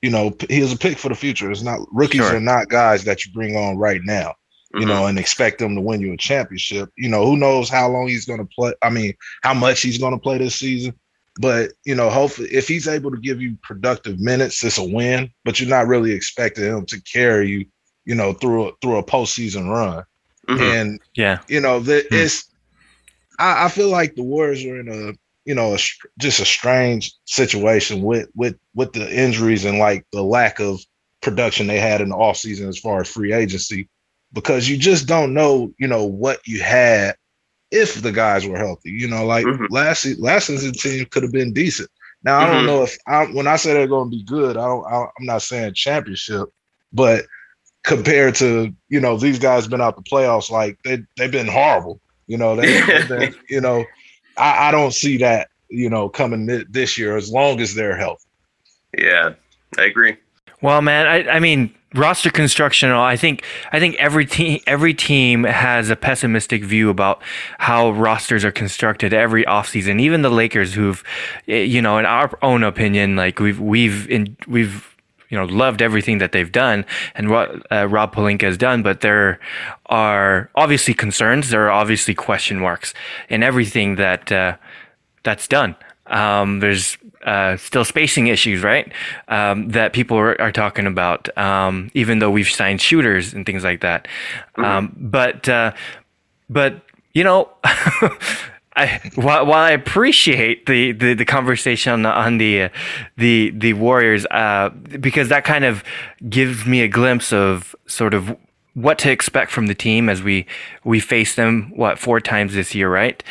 You 0.02 0.10
know, 0.10 0.30
p- 0.30 0.46
he 0.54 0.60
is 0.60 0.72
a 0.72 0.78
pick 0.78 0.96
for 0.96 1.08
the 1.08 1.14
future. 1.16 1.50
It's 1.50 1.62
not 1.62 1.80
rookies 1.92 2.20
Sure. 2.20 2.36
are 2.36 2.40
not 2.40 2.68
guys 2.68 3.04
that 3.04 3.24
you 3.24 3.32
bring 3.32 3.56
on 3.56 3.76
right 3.78 4.00
now. 4.04 4.34
You 4.74 4.82
Mhm. 4.82 4.88
know, 4.88 5.06
and 5.06 5.18
expect 5.18 5.58
them 5.58 5.74
to 5.74 5.80
win 5.80 6.00
you 6.00 6.12
a 6.12 6.16
championship. 6.16 6.90
You 6.96 7.08
know, 7.08 7.24
who 7.24 7.36
knows 7.36 7.68
how 7.68 7.88
long 7.88 8.06
he's 8.06 8.26
going 8.26 8.38
to 8.38 8.48
play? 8.54 8.74
I 8.82 8.90
mean, 8.90 9.14
how 9.42 9.54
much 9.54 9.80
he's 9.80 9.98
going 9.98 10.12
to 10.12 10.18
play 10.20 10.38
this 10.38 10.54
season. 10.56 10.92
But 11.40 11.72
you 11.84 11.94
know, 11.94 12.10
hopefully, 12.10 12.48
if 12.52 12.68
he's 12.68 12.86
able 12.86 13.10
to 13.10 13.16
give 13.16 13.40
you 13.40 13.56
productive 13.62 14.20
minutes, 14.20 14.62
it's 14.62 14.78
a 14.78 14.84
win. 14.84 15.30
But 15.44 15.58
you're 15.58 15.68
not 15.68 15.86
really 15.88 16.12
expecting 16.12 16.64
him 16.64 16.84
to 16.86 17.00
carry 17.02 17.48
you, 17.48 17.64
you 18.04 18.14
know, 18.14 18.32
through 18.34 18.68
a, 18.68 18.72
through 18.82 18.96
a 18.98 19.02
postseason 19.04 19.68
run. 19.70 20.04
Mhm. 20.48 20.60
And 20.80 21.00
Yeah. 21.14 21.38
you 21.48 21.60
know 21.60 21.80
that 21.80 22.06
Hmm. 22.10 22.14
it's 22.16 22.48
I, 23.38 23.66
I 23.66 23.68
feel 23.68 23.88
like 23.88 24.14
the 24.14 24.23
warriors 24.23 24.64
are 24.64 24.80
in 24.80 24.88
a 24.88 25.12
you 25.45 25.54
know 25.54 25.75
a, 25.75 25.78
just 26.18 26.40
a 26.40 26.45
strange 26.45 27.12
situation 27.25 28.02
with 28.02 28.28
with 28.35 28.57
with 28.75 28.92
the 28.92 29.11
injuries 29.11 29.64
and 29.64 29.78
like 29.78 30.04
the 30.12 30.23
lack 30.23 30.61
of 30.61 30.80
production 31.23 31.66
they 31.66 31.80
had 31.80 32.00
in 32.00 32.09
the 32.11 32.16
offseason 32.16 32.68
as 32.68 32.78
far 32.78 33.00
as 33.00 33.09
free 33.09 33.33
agency 33.33 33.88
because 34.33 34.68
you 34.68 34.76
just 34.76 35.07
don't 35.07 35.35
know 35.35 35.73
you 35.78 35.87
know 35.88 36.04
what 36.04 36.38
you 36.47 36.62
had 36.62 37.14
if 37.71 38.00
the 38.02 38.12
guys 38.12 38.47
were 38.47 38.59
healthy 38.59 38.90
you 38.90 39.09
know 39.09 39.25
like 39.26 39.47
Mhm. 39.47 39.68
last 39.68 40.07
last 40.18 40.47
season 40.47 40.73
team 40.73 41.04
could 41.11 41.23
have 41.23 41.33
been 41.33 41.52
decent 41.52 41.88
now 42.25 42.40
i 42.40 42.47
don't 42.47 42.64
Mhm. 42.64 42.66
know 42.66 42.83
if 42.83 42.97
I, 43.07 43.25
when 43.26 43.47
i 43.47 43.57
say 43.57 43.73
they're 43.75 43.87
going 43.87 44.11
to 44.11 44.16
be 44.16 44.25
good 44.25 44.57
i 44.57 44.66
don't 44.66 44.85
I, 44.87 45.02
i'm 45.18 45.26
not 45.26 45.42
saying 45.42 45.75
championship 45.75 46.49
but 46.92 47.25
compared 47.85 48.35
to 48.37 48.73
you 48.88 49.00
know 49.00 49.16
these 49.16 49.38
guys 49.38 49.66
been 49.68 49.80
out 49.80 49.97
the 49.97 50.02
playoffs 50.02 50.50
like 50.50 50.78
they 50.85 50.99
they've 51.16 51.30
been 51.30 51.47
horrible 51.49 52.00
you 52.28 52.38
know 52.38 52.54
they, 52.54 53.02
they've 53.08 53.37
you 53.49 53.61
know 53.61 53.85
I, 54.37 54.68
I 54.68 54.70
don't 54.70 54.94
see 54.94 55.16
that 55.18 55.49
you 55.68 55.90
know 55.90 56.08
coming 56.08 56.47
thi- 56.47 56.64
this 56.70 56.97
year 56.97 57.16
as 57.16 57.32
long 57.32 57.61
as 57.61 57.75
they're 57.75 57.97
healthy 57.97 58.25
Yeah, 58.97 59.35
I 59.76 59.82
agree. 59.85 60.16
Well, 60.61 60.82
man, 60.82 61.06
I, 61.06 61.28
I 61.37 61.40
mean, 61.40 61.73
roster 61.94 62.30
construction. 62.30 62.90
I 62.90 63.16
think 63.16 63.44
I 63.73 63.78
think 63.78 63.94
every 63.97 64.26
team 64.26 64.61
every 64.66 64.92
team 64.92 65.44
has 65.44 65.88
a 65.90 65.97
pessimistic 65.97 66.64
view 66.64 66.90
about 66.90 67.23
how 67.58 67.90
rosters 67.90 68.44
are 68.44 68.50
constructed 68.50 69.12
every 69.12 69.44
offseason. 69.44 70.00
Even 70.00 70.23
the 70.23 70.30
Lakers, 70.30 70.75
who've, 70.75 71.04
eh, 71.47 71.62
you 71.62 71.80
know, 71.80 71.99
in 71.99 72.06
our 72.06 72.37
own 72.42 72.64
opinion, 72.64 73.14
like 73.14 73.38
we've 73.38 73.61
we've 73.61 74.11
in, 74.11 74.37
we've 74.49 74.88
you 75.28 75.38
know 75.38 75.44
loved 75.44 75.82
everything 75.82 76.18
that 76.18 76.32
they've 76.32 76.50
done 76.52 76.85
and 77.14 77.30
what 77.30 77.50
uh, 77.73 77.87
Rob 77.88 78.14
Pelinka 78.14 78.42
has 78.42 78.56
done, 78.56 78.82
but 78.82 79.00
there 79.00 79.38
are 79.87 80.50
obviously 80.54 80.94
concerns. 80.94 81.50
There 81.50 81.66
are 81.66 81.70
obviously 81.70 82.14
question 82.14 82.58
marks 82.58 82.94
in 83.28 83.42
everything 83.42 83.97
that 83.97 84.30
uh, 84.32 84.56
that's 85.23 85.49
done. 85.49 85.76
Um, 86.06 86.61
there's 86.61 86.97
uh, 87.25 87.56
still 87.56 87.85
spacing 87.85 88.28
issues, 88.28 88.62
right? 88.62 88.90
Um, 89.28 89.68
that 89.70 89.92
people 89.92 90.16
are, 90.16 90.40
are 90.40 90.52
talking 90.52 90.87
about, 90.87 91.37
um, 91.37 91.90
even 91.94 92.18
though 92.20 92.30
we've 92.30 92.49
signed 92.49 92.80
shooters 92.80 93.35
and 93.35 93.44
things 93.44 93.64
like 93.64 93.80
that. 93.82 94.08
Um, 94.56 94.94
but 94.97 95.49
uh, 95.49 95.73
but 96.49 96.80
you 97.12 97.25
know, 97.25 97.50
I 98.78 99.00
while, 99.14 99.44
while 99.47 99.64
I 99.64 99.73
appreciate 99.73 100.66
the, 100.66 100.92
the, 100.92 101.14
the 101.14 101.25
conversation 101.25 101.92
on 101.92 102.02
the 102.02 102.11
on 102.11 102.38
the 102.38 102.62
uh, 102.62 102.68
the 103.16 103.50
the 103.50 103.73
Warriors, 103.75 104.25
uh, 104.26 104.70
because 105.00 105.28
that 105.28 105.44
kind 105.44 105.64
of 105.64 105.82
gives 106.28 106.64
me 106.64 106.82
a 106.82 106.88
glimpse 106.88 107.32
of 107.32 107.75
sort 107.87 108.14
of 108.14 108.37
what 108.75 108.99
to 109.00 109.11
expect 109.11 109.50
from 109.50 109.66
the 109.66 109.75
team 109.75 110.08
as 110.08 110.23
we 110.23 110.47
we 110.85 111.00
face 111.00 111.35
them 111.35 111.73
what 111.75 111.99
four 111.99 112.20
times 112.20 112.54
this 112.54 112.75
year, 112.75 112.88
right? 112.90 113.23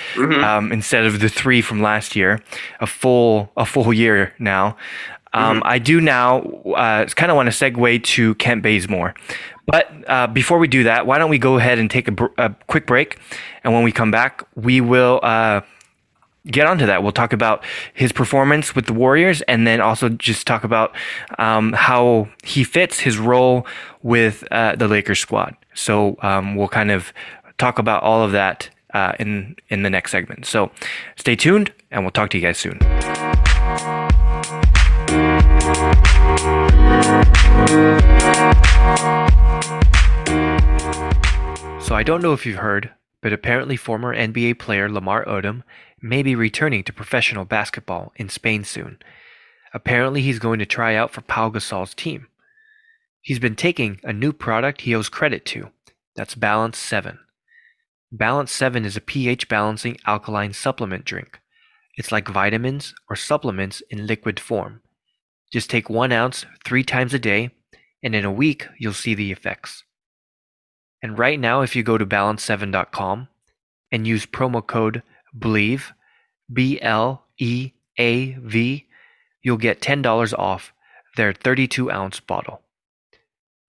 Um, 0.43 0.71
instead 0.71 1.05
of 1.05 1.19
the 1.19 1.29
three 1.29 1.61
from 1.61 1.81
last 1.81 2.15
year, 2.15 2.41
a 2.81 2.87
full 2.87 3.51
a 3.55 3.65
full 3.65 3.93
year 3.93 4.33
now. 4.39 4.75
Um, 5.33 5.61
I 5.65 5.77
do 5.77 6.01
now 6.01 6.39
uh, 6.75 7.05
kind 7.05 7.29
of 7.31 7.35
want 7.35 7.51
to 7.51 7.55
segue 7.55 8.03
to 8.03 8.35
Kent 8.35 8.63
Bazemore. 8.63 9.13
But 9.67 9.91
uh, 10.07 10.27
before 10.27 10.57
we 10.57 10.67
do 10.67 10.83
that, 10.83 11.05
why 11.05 11.17
don't 11.17 11.29
we 11.29 11.37
go 11.37 11.57
ahead 11.57 11.77
and 11.77 11.91
take 11.91 12.07
a, 12.07 12.11
br- 12.11 12.25
a 12.37 12.55
quick 12.67 12.87
break? 12.87 13.19
And 13.63 13.73
when 13.73 13.83
we 13.83 13.91
come 13.91 14.11
back, 14.11 14.47
we 14.55 14.79
will 14.79 15.19
uh, 15.21 15.61
get 16.47 16.65
onto 16.65 16.85
that. 16.85 17.03
We'll 17.03 17.11
talk 17.11 17.33
about 17.33 17.63
his 17.93 18.13
performance 18.13 18.75
with 18.75 18.85
the 18.85 18.93
Warriors 18.93 19.41
and 19.43 19.67
then 19.67 19.81
also 19.81 20.07
just 20.07 20.47
talk 20.47 20.63
about 20.63 20.95
um, 21.37 21.73
how 21.73 22.29
he 22.43 22.63
fits 22.63 22.99
his 22.99 23.17
role 23.17 23.67
with 24.01 24.45
uh, 24.51 24.75
the 24.75 24.87
Lakers 24.87 25.19
squad. 25.19 25.55
So 25.73 26.15
um, 26.21 26.55
we'll 26.55 26.69
kind 26.69 26.89
of 26.89 27.11
talk 27.57 27.77
about 27.77 28.03
all 28.03 28.23
of 28.23 28.31
that 28.31 28.69
uh, 28.93 29.13
in, 29.19 29.57
in 29.67 29.83
the 29.83 29.89
next 29.89 30.11
segment. 30.11 30.45
So 30.45 30.71
stay 31.17 31.35
tuned 31.35 31.73
and 31.91 32.03
we'll 32.03 32.11
talk 32.11 32.29
to 32.29 32.37
you 32.37 32.43
guys 32.43 32.57
soon. 32.57 32.79
So 41.87 41.95
I 41.95 42.03
don't 42.03 42.21
know 42.21 42.33
if 42.33 42.45
you've 42.45 42.57
heard, 42.57 42.91
but 43.21 43.31
apparently 43.31 43.77
former 43.77 44.13
NBA 44.13 44.59
player 44.59 44.89
Lamar 44.89 45.23
Odom 45.23 45.63
may 46.01 46.21
be 46.21 46.35
returning 46.35 46.83
to 46.83 46.91
professional 46.91 47.45
basketball 47.45 48.11
in 48.17 48.27
Spain 48.27 48.65
soon. 48.65 48.99
Apparently 49.73 50.21
he's 50.21 50.37
going 50.37 50.59
to 50.59 50.65
try 50.65 50.95
out 50.95 51.11
for 51.11 51.21
Pau 51.21 51.49
Gasol's 51.49 51.93
team. 51.93 52.27
He's 53.21 53.39
been 53.39 53.55
taking 53.55 54.01
a 54.03 54.11
new 54.11 54.33
product 54.33 54.81
he 54.81 54.93
owes 54.93 55.07
credit 55.07 55.45
to. 55.45 55.69
That's 56.13 56.35
Balance 56.35 56.77
7. 56.77 57.19
Balance 58.11 58.51
7 58.51 58.83
is 58.83 58.97
a 58.97 59.01
pH 59.01 59.47
balancing 59.47 59.97
alkaline 60.05 60.51
supplement 60.51 61.05
drink. 61.05 61.39
It's 61.95 62.11
like 62.11 62.27
vitamins 62.27 62.95
or 63.09 63.15
supplements 63.15 63.81
in 63.89 64.07
liquid 64.07 64.41
form. 64.41 64.81
Just 65.53 65.69
take 65.69 65.89
one 65.89 66.11
ounce 66.11 66.45
three 66.65 66.83
times 66.83 67.13
a 67.13 67.19
day, 67.19 67.51
and 68.03 68.13
in 68.13 68.25
a 68.25 68.29
week 68.31 68.67
you'll 68.77 68.91
see 68.91 69.13
the 69.13 69.31
effects. 69.31 69.85
And 71.01 71.17
right 71.17 71.39
now, 71.39 71.61
if 71.61 71.75
you 71.75 71.83
go 71.83 71.97
to 71.97 72.05
balance7.com 72.05 73.27
and 73.91 74.07
use 74.07 74.25
promo 74.25 74.65
code 74.65 75.03
BLEAV, 75.37 75.91
B 76.51 76.79
L 76.81 77.25
E 77.37 77.71
A 77.99 78.33
V, 78.33 78.87
you'll 79.43 79.57
get 79.57 79.81
$10 79.81 80.33
off 80.37 80.73
their 81.15 81.33
32 81.33 81.91
ounce 81.91 82.19
bottle. 82.19 82.61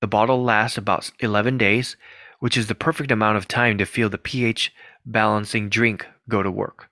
The 0.00 0.06
bottle 0.06 0.42
lasts 0.42 0.78
about 0.78 1.10
11 1.20 1.58
days, 1.58 1.96
which 2.38 2.56
is 2.56 2.68
the 2.68 2.74
perfect 2.74 3.10
amount 3.10 3.36
of 3.36 3.48
time 3.48 3.78
to 3.78 3.84
feel 3.84 4.08
the 4.08 4.18
pH 4.18 4.72
balancing 5.04 5.68
drink 5.68 6.06
go 6.28 6.42
to 6.42 6.50
work. 6.50 6.88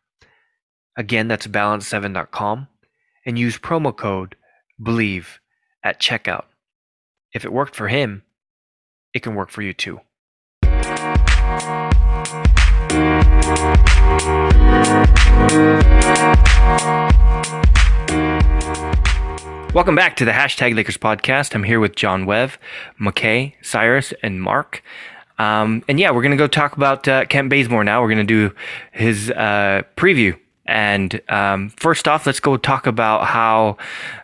Again, 0.97 1.29
that's 1.29 1.47
balance7.com 1.47 2.69
and 3.25 3.39
use 3.39 3.59
promo 3.59 3.97
code 3.97 4.35
BLEAV 4.81 5.39
at 5.83 6.01
checkout. 6.01 6.45
If 7.33 7.45
it 7.45 7.53
worked 7.53 7.77
for 7.77 7.89
him, 7.89 8.23
it 9.13 9.23
can 9.23 9.35
work 9.35 9.51
for 9.51 9.63
you 9.63 9.73
too. 9.73 10.01
Welcome 19.77 19.95
back 19.95 20.17
to 20.17 20.25
the 20.25 20.33
hashtag 20.33 20.75
Lakers 20.75 20.97
podcast. 20.97 21.55
I'm 21.55 21.63
here 21.63 21.79
with 21.79 21.95
John 21.97 22.25
Webb, 22.25 22.53
McKay, 22.99 23.53
Cyrus, 23.63 24.15
and 24.23 24.41
Mark. 24.41 24.83
Um, 25.39 25.85
and 25.87 26.01
yeah, 26.01 26.11
we're 26.13 26.23
going 26.23 26.31
to 26.31 26.37
go 26.39 26.47
talk 26.47 26.77
about 26.77 27.07
uh, 27.07 27.27
Kent 27.27 27.51
Bazemore 27.51 27.85
now. 27.85 28.01
We're 28.01 28.09
going 28.09 28.27
to 28.27 28.49
do 28.49 28.55
his 28.93 29.31
uh, 29.31 29.83
preview. 29.97 30.39
And 30.65 31.21
um, 31.29 31.69
first 31.77 32.09
off, 32.09 32.27
let's 32.27 32.41
go 32.41 32.57
talk 32.57 32.87
about 32.87 33.27
how 33.27 33.77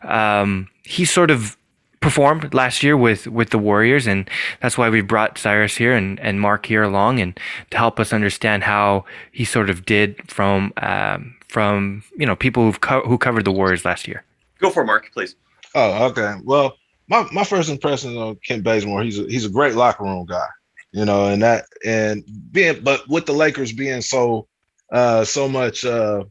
um, 0.03 0.69
he 0.85 1.05
sort 1.05 1.31
of 1.31 1.57
performed 2.03 2.53
last 2.53 2.83
year 2.83 2.97
with, 2.97 3.27
with 3.27 3.51
the 3.51 3.59
Warriors. 3.59 4.07
And 4.07 4.29
that's 4.61 4.77
why 4.77 4.91
we 4.91 5.01
brought 5.01 5.39
Cyrus 5.39 5.77
here 5.77 5.95
and, 5.95 6.21
and 6.21 6.41
Mark 6.41 6.67
here 6.67 6.83
along 6.83 7.21
and 7.21 7.39
to 7.71 7.79
help 7.79 7.99
us 7.99 8.13
understand 8.13 8.65
how 8.65 9.07
he 9.33 9.45
sort 9.45 9.71
of 9.71 9.87
did 9.87 10.31
from, 10.31 10.73
um, 10.77 11.35
from 11.49 12.03
you 12.17 12.27
know, 12.27 12.37
people 12.37 12.65
who've 12.65 12.81
co- 12.81 13.03
who 13.03 13.17
covered 13.17 13.45
the 13.45 13.53
Warriors 13.53 13.85
last 13.85 14.07
year. 14.07 14.25
Go 14.59 14.69
for 14.71 14.83
it, 14.83 14.87
Mark, 14.87 15.11
please. 15.15 15.37
Oh, 15.75 16.07
okay. 16.07 16.35
Well, 16.45 16.77
my, 17.09 17.27
my 17.33 17.45
first 17.45 17.71
impression 17.71 18.17
of 18.19 18.39
Kent 18.43 18.65
Bazemore, 18.65 19.03
he's 19.03 19.19
a, 19.19 19.25
he's 19.25 19.45
a 19.45 19.51
great 19.51 19.75
locker 19.75 20.05
room 20.05 20.27
guy, 20.27 20.47
you 20.93 21.05
know, 21.05 21.27
and 21.27 21.43
that 21.43 21.67
and 21.85 22.25
being 22.53 22.83
but 22.83 23.09
with 23.09 23.27
the 23.27 23.33
Lakers 23.33 23.73
being 23.73 24.03
so 24.03 24.47
uh 24.93 25.25
so 25.25 25.49
much 25.49 25.85
uh 25.85 26.25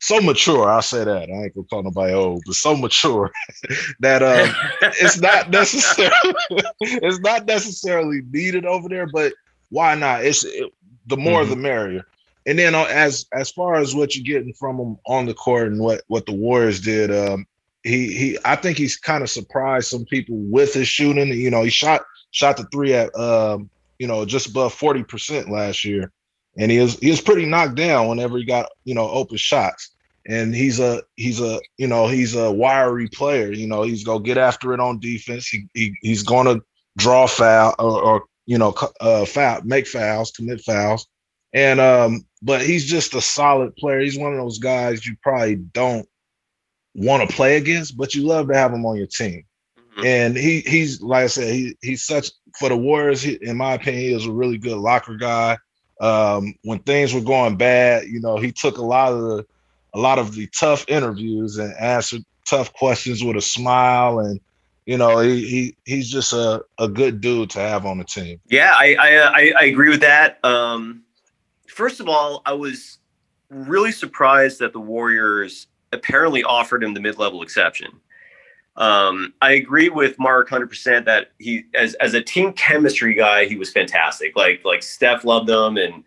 so 0.00 0.20
mature, 0.20 0.68
I'll 0.68 0.82
say 0.82 1.04
that. 1.04 1.30
I 1.30 1.44
ain't 1.44 1.54
gonna 1.54 1.66
call 1.68 1.82
nobody 1.82 2.12
old, 2.12 2.42
but 2.46 2.54
so 2.54 2.76
mature 2.76 3.30
that 4.00 4.22
um 4.22 4.54
it's 5.00 5.20
not 5.20 5.50
necessarily 5.50 6.34
it's 6.80 7.20
not 7.20 7.46
necessarily 7.46 8.22
needed 8.30 8.66
over 8.66 8.88
there, 8.88 9.06
but 9.06 9.32
why 9.70 9.94
not? 9.94 10.24
It's 10.24 10.44
it, 10.44 10.72
the 11.06 11.16
more 11.16 11.44
the 11.44 11.56
merrier. 11.56 12.04
And 12.46 12.58
then 12.58 12.74
uh, 12.74 12.84
as 12.84 13.26
as 13.32 13.50
far 13.50 13.76
as 13.76 13.94
what 13.94 14.14
you're 14.14 14.24
getting 14.24 14.54
from 14.54 14.78
him 14.78 14.96
on 15.06 15.26
the 15.26 15.34
court 15.34 15.68
and 15.68 15.80
what 15.80 16.02
what 16.06 16.26
the 16.26 16.32
Warriors 16.32 16.80
did, 16.80 17.10
um, 17.10 17.46
he 17.82 18.12
he 18.12 18.38
I 18.44 18.56
think 18.56 18.78
he's 18.78 18.96
kind 18.96 19.22
of 19.22 19.30
surprised 19.30 19.88
some 19.88 20.04
people 20.04 20.36
with 20.36 20.72
his 20.74 20.86
shooting. 20.86 21.28
You 21.28 21.50
know, 21.50 21.62
he 21.62 21.70
shot 21.70 22.02
shot 22.30 22.56
the 22.56 22.64
three 22.64 22.94
at 22.94 23.14
um, 23.18 23.68
you 23.98 24.06
know, 24.06 24.24
just 24.24 24.48
above 24.48 24.74
40% 24.74 25.48
last 25.48 25.84
year. 25.84 26.12
And 26.58 26.70
he 26.70 26.78
was 26.78 26.98
he 26.98 27.10
was 27.10 27.20
pretty 27.20 27.46
knocked 27.46 27.74
down 27.74 28.08
whenever 28.08 28.38
he 28.38 28.44
got, 28.44 28.70
you 28.84 28.94
know, 28.94 29.08
open 29.10 29.36
shots. 29.36 29.90
And 30.28 30.54
he's 30.54 30.80
a 30.80 31.02
he's 31.16 31.40
a 31.40 31.60
you 31.76 31.86
know, 31.86 32.08
he's 32.08 32.34
a 32.34 32.50
wiry 32.50 33.08
player. 33.08 33.52
You 33.52 33.66
know, 33.66 33.82
he's 33.82 34.04
gonna 34.04 34.20
get 34.20 34.38
after 34.38 34.72
it 34.72 34.80
on 34.80 34.98
defense. 34.98 35.46
He, 35.48 35.66
he 35.74 35.94
he's 36.02 36.22
gonna 36.22 36.60
draw 36.96 37.26
foul 37.26 37.74
or, 37.78 38.00
or 38.00 38.24
you 38.46 38.58
know, 38.58 38.74
uh 39.00 39.24
foul, 39.24 39.60
make 39.64 39.86
fouls, 39.86 40.30
commit 40.32 40.60
fouls. 40.62 41.06
And 41.52 41.80
um, 41.80 42.26
but 42.42 42.62
he's 42.62 42.86
just 42.86 43.14
a 43.14 43.20
solid 43.20 43.76
player. 43.76 44.00
He's 44.00 44.18
one 44.18 44.32
of 44.32 44.38
those 44.38 44.58
guys 44.58 45.06
you 45.06 45.16
probably 45.22 45.56
don't 45.56 46.08
want 46.94 47.28
to 47.28 47.36
play 47.36 47.56
against, 47.56 47.96
but 47.96 48.14
you 48.14 48.26
love 48.26 48.48
to 48.48 48.54
have 48.54 48.72
him 48.72 48.84
on 48.86 48.96
your 48.96 49.06
team. 49.06 49.44
And 50.04 50.36
he 50.36 50.60
he's 50.60 51.00
like 51.00 51.24
I 51.24 51.26
said, 51.28 51.54
he 51.54 51.76
he's 51.80 52.04
such 52.04 52.30
for 52.58 52.68
the 52.68 52.76
Warriors. 52.76 53.22
He, 53.22 53.38
in 53.40 53.56
my 53.56 53.74
opinion, 53.74 54.02
he 54.02 54.14
was 54.14 54.26
a 54.26 54.32
really 54.32 54.58
good 54.58 54.76
locker 54.76 55.16
guy. 55.16 55.56
Um, 56.00 56.54
when 56.62 56.80
things 56.80 57.14
were 57.14 57.22
going 57.22 57.56
bad, 57.56 58.06
you 58.08 58.20
know, 58.20 58.36
he 58.36 58.52
took 58.52 58.78
a 58.78 58.84
lot 58.84 59.12
of 59.12 59.20
the 59.20 59.46
a 59.94 59.98
lot 59.98 60.18
of 60.18 60.34
the 60.34 60.46
tough 60.48 60.84
interviews 60.88 61.56
and 61.56 61.74
answered 61.78 62.22
tough 62.46 62.72
questions 62.74 63.24
with 63.24 63.36
a 63.36 63.40
smile, 63.40 64.18
and 64.18 64.40
you 64.84 64.98
know, 64.98 65.18
he, 65.20 65.46
he 65.46 65.76
he's 65.84 66.10
just 66.10 66.32
a, 66.32 66.62
a 66.78 66.88
good 66.88 67.20
dude 67.20 67.50
to 67.50 67.60
have 67.60 67.86
on 67.86 67.98
the 67.98 68.04
team. 68.04 68.40
Yeah, 68.48 68.72
I 68.74 68.94
I, 68.98 69.08
I, 69.08 69.52
I 69.60 69.64
agree 69.64 69.88
with 69.88 70.00
that. 70.00 70.44
Um, 70.44 71.02
first 71.66 72.00
of 72.00 72.08
all, 72.08 72.42
I 72.44 72.52
was 72.52 72.98
really 73.48 73.92
surprised 73.92 74.58
that 74.58 74.72
the 74.72 74.80
Warriors 74.80 75.66
apparently 75.92 76.42
offered 76.44 76.82
him 76.82 76.94
the 76.94 77.00
mid-level 77.00 77.42
exception. 77.42 78.00
Um, 78.76 79.32
I 79.40 79.52
agree 79.52 79.88
with 79.88 80.18
Mark 80.18 80.50
100% 80.50 81.04
that 81.06 81.32
he, 81.38 81.64
as 81.74 81.94
as 81.94 82.14
a 82.14 82.22
team 82.22 82.52
chemistry 82.52 83.14
guy, 83.14 83.46
he 83.46 83.56
was 83.56 83.72
fantastic. 83.72 84.36
Like 84.36 84.62
like 84.64 84.82
Steph 84.82 85.24
loved 85.24 85.48
him, 85.48 85.76
and 85.78 86.04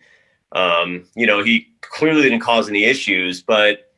um, 0.52 1.06
you 1.16 1.26
know 1.26 1.44
he 1.44 1.68
clearly 1.82 2.22
didn't 2.22 2.42
cause 2.42 2.70
any 2.70 2.84
issues. 2.84 3.42
But 3.42 3.92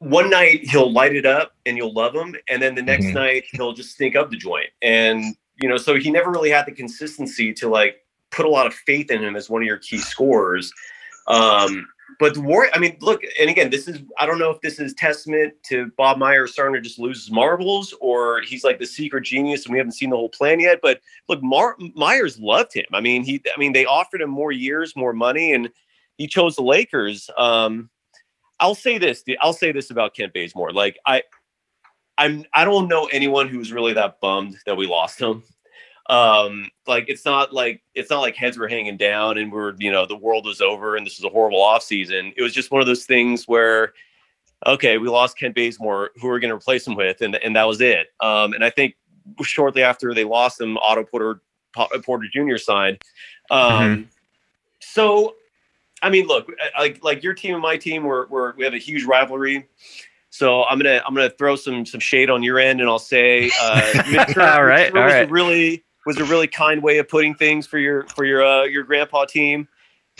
one 0.00 0.30
night 0.30 0.60
he'll 0.62 0.92
light 0.92 1.14
it 1.14 1.26
up 1.26 1.54
and 1.66 1.76
you'll 1.76 1.92
love 1.92 2.14
him, 2.14 2.34
and 2.48 2.60
then 2.62 2.74
the 2.74 2.82
next 2.82 3.06
Mhm. 3.06 3.14
night 3.14 3.44
he'll 3.52 3.72
just 3.72 3.92
stink 3.92 4.16
up 4.16 4.30
the 4.30 4.36
joint. 4.36 4.70
And 4.82 5.36
you 5.60 5.68
know, 5.68 5.76
so 5.76 5.96
he 5.96 6.10
never 6.10 6.30
really 6.30 6.50
had 6.50 6.66
the 6.66 6.72
consistency 6.72 7.52
to 7.54 7.68
like 7.68 8.04
put 8.30 8.46
a 8.46 8.48
lot 8.48 8.66
of 8.66 8.74
faith 8.74 9.10
in 9.10 9.22
him 9.22 9.36
as 9.36 9.50
one 9.50 9.62
of 9.62 9.66
your 9.66 9.78
key 9.78 9.98
scorers. 9.98 10.72
Um, 11.26 11.88
but 12.18 12.34
the 12.34 12.40
war, 12.40 12.68
I 12.74 12.78
mean, 12.78 12.96
look, 13.00 13.22
and 13.40 13.50
again, 13.50 13.70
this 13.70 13.86
is 13.86 13.98
I 14.18 14.26
don't 14.26 14.38
know 14.38 14.50
if 14.50 14.60
this 14.60 14.80
is 14.80 14.94
testament 14.94 15.54
to 15.64 15.92
Bob 15.96 16.18
Myers 16.18 16.52
starting 16.52 16.74
to 16.74 16.80
just 16.80 16.98
lose 16.98 17.24
his 17.24 17.30
marbles, 17.30 17.94
or 18.00 18.40
he's 18.42 18.64
like 18.64 18.78
the 18.78 18.86
secret 18.86 19.24
genius 19.24 19.64
and 19.64 19.72
we 19.72 19.78
haven't 19.78 19.92
seen 19.92 20.10
the 20.10 20.16
whole 20.16 20.28
plan 20.30 20.60
yet. 20.60 20.80
But 20.82 21.00
look, 21.28 21.42
Mar- 21.42 21.76
Myers 21.94 22.38
loved 22.38 22.72
him. 22.74 22.86
I 22.92 23.00
mean, 23.00 23.24
he, 23.24 23.42
I 23.54 23.58
mean, 23.58 23.72
they 23.72 23.84
offered 23.84 24.20
him 24.20 24.30
more 24.30 24.52
years, 24.52 24.96
more 24.96 25.12
money, 25.12 25.52
and 25.52 25.70
he 26.16 26.26
chose 26.26 26.56
the 26.56 26.62
Lakers. 26.62 27.30
Um, 27.36 27.90
I'll 28.60 28.74
say 28.74 28.98
this, 28.98 29.22
I'll 29.40 29.52
say 29.52 29.70
this 29.70 29.90
about 29.90 30.14
Kent 30.14 30.32
Bazemore. 30.32 30.72
Like 30.72 30.98
I, 31.06 31.22
I'm, 32.16 32.44
I 32.54 32.64
don't 32.64 32.88
know 32.88 33.06
anyone 33.12 33.48
who's 33.48 33.72
really 33.72 33.92
that 33.92 34.20
bummed 34.20 34.56
that 34.66 34.76
we 34.76 34.86
lost 34.86 35.20
him. 35.20 35.44
Um, 36.08 36.70
like 36.86 37.04
it's 37.08 37.24
not 37.24 37.52
like 37.52 37.82
it's 37.94 38.08
not 38.08 38.20
like 38.20 38.34
heads 38.34 38.56
were 38.56 38.68
hanging 38.68 38.96
down 38.96 39.36
and 39.36 39.52
we're 39.52 39.74
you 39.78 39.92
know 39.92 40.06
the 40.06 40.16
world 40.16 40.46
was 40.46 40.62
over 40.62 40.96
and 40.96 41.04
this 41.04 41.18
was 41.18 41.24
a 41.24 41.32
horrible 41.32 41.62
off 41.62 41.82
season. 41.82 42.32
It 42.36 42.42
was 42.42 42.54
just 42.54 42.70
one 42.70 42.80
of 42.80 42.86
those 42.86 43.04
things 43.04 43.46
where 43.46 43.92
okay, 44.66 44.98
we 44.98 45.08
lost 45.08 45.38
ken 45.38 45.52
Bazemore, 45.52 46.10
who 46.20 46.28
we're 46.28 46.40
going 46.40 46.50
to 46.50 46.56
replace 46.56 46.86
him 46.86 46.94
with, 46.94 47.20
and 47.20 47.36
and 47.36 47.54
that 47.56 47.64
was 47.64 47.80
it. 47.80 48.08
Um, 48.20 48.54
and 48.54 48.64
I 48.64 48.70
think 48.70 48.96
shortly 49.42 49.82
after 49.82 50.14
they 50.14 50.24
lost 50.24 50.60
him, 50.60 50.78
Otto 50.78 51.04
Porter 51.04 51.42
Porter 52.02 52.26
Jr. 52.32 52.56
signed. 52.56 52.98
Um, 53.50 54.08
So, 54.80 55.34
I 56.02 56.10
mean, 56.10 56.26
look, 56.26 56.50
like 56.78 57.02
like 57.02 57.22
your 57.22 57.34
team 57.34 57.54
and 57.54 57.62
my 57.62 57.76
team, 57.76 58.04
we're, 58.04 58.26
we're 58.28 58.54
we 58.56 58.64
have 58.64 58.74
a 58.74 58.78
huge 58.78 59.04
rivalry. 59.04 59.68
So 60.30 60.64
I'm 60.64 60.78
gonna 60.78 61.02
I'm 61.06 61.14
gonna 61.14 61.30
throw 61.30 61.56
some 61.56 61.84
some 61.84 62.00
shade 62.00 62.30
on 62.30 62.42
your 62.42 62.58
end, 62.58 62.80
and 62.80 62.88
I'll 62.88 62.98
say, 62.98 63.50
uh, 63.60 63.80
Mr. 64.06 64.54
All 64.54 64.64
right, 64.64 64.94
all 64.94 65.02
right. 65.02 65.30
really 65.30 65.84
was 66.08 66.16
a 66.16 66.24
really 66.24 66.46
kind 66.46 66.82
way 66.82 66.96
of 66.96 67.06
putting 67.06 67.34
things 67.34 67.66
for 67.66 67.76
your 67.78 68.04
for 68.04 68.24
your 68.24 68.42
uh, 68.42 68.64
your 68.64 68.82
grandpa 68.82 69.26
team, 69.26 69.68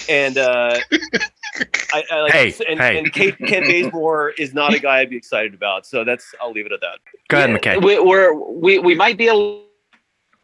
and 0.07 0.37
uh, 0.37 0.78
I, 1.95 2.04
I 2.11 2.21
like 2.21 2.33
Hey, 2.33 2.54
and, 2.68 2.78
hey. 2.78 2.99
and 2.99 3.11
Kate, 3.11 3.38
Ken 3.38 3.62
Bazemore 3.62 4.30
is 4.33 4.52
not 4.52 4.75
a 4.75 4.78
guy 4.78 4.99
I'd 4.99 5.09
be 5.09 5.16
excited 5.16 5.54
about. 5.54 5.87
So 5.87 6.04
that's 6.04 6.35
I'll 6.42 6.52
leave 6.52 6.66
it 6.66 6.73
at 6.73 6.83
that. 6.83 6.99
Go 7.28 7.38
ahead, 7.38 7.50
McKay. 7.50 7.83
We, 7.83 7.99
we're 7.99 8.35
we 8.35 8.78
we 8.78 8.95
might 8.95 9.16
be 9.16 9.28
a 9.28 9.35
little 9.35 9.64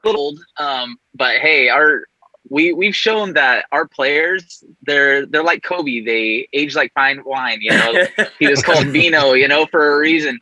old, 0.06 0.38
um, 0.56 0.98
but 1.14 1.36
hey, 1.40 1.68
our 1.68 2.04
we 2.48 2.72
we've 2.72 2.96
shown 2.96 3.34
that 3.34 3.66
our 3.70 3.86
players 3.86 4.64
they're 4.86 5.26
they're 5.26 5.44
like 5.44 5.62
Kobe. 5.62 6.00
They 6.00 6.48
age 6.54 6.74
like 6.74 6.90
fine 6.94 7.22
wine. 7.22 7.58
You 7.60 7.72
know, 7.72 8.06
he 8.38 8.48
was 8.48 8.62
called 8.62 8.86
Vino. 8.86 9.34
You 9.34 9.46
know, 9.46 9.66
for 9.66 9.94
a 9.94 9.98
reason. 9.98 10.40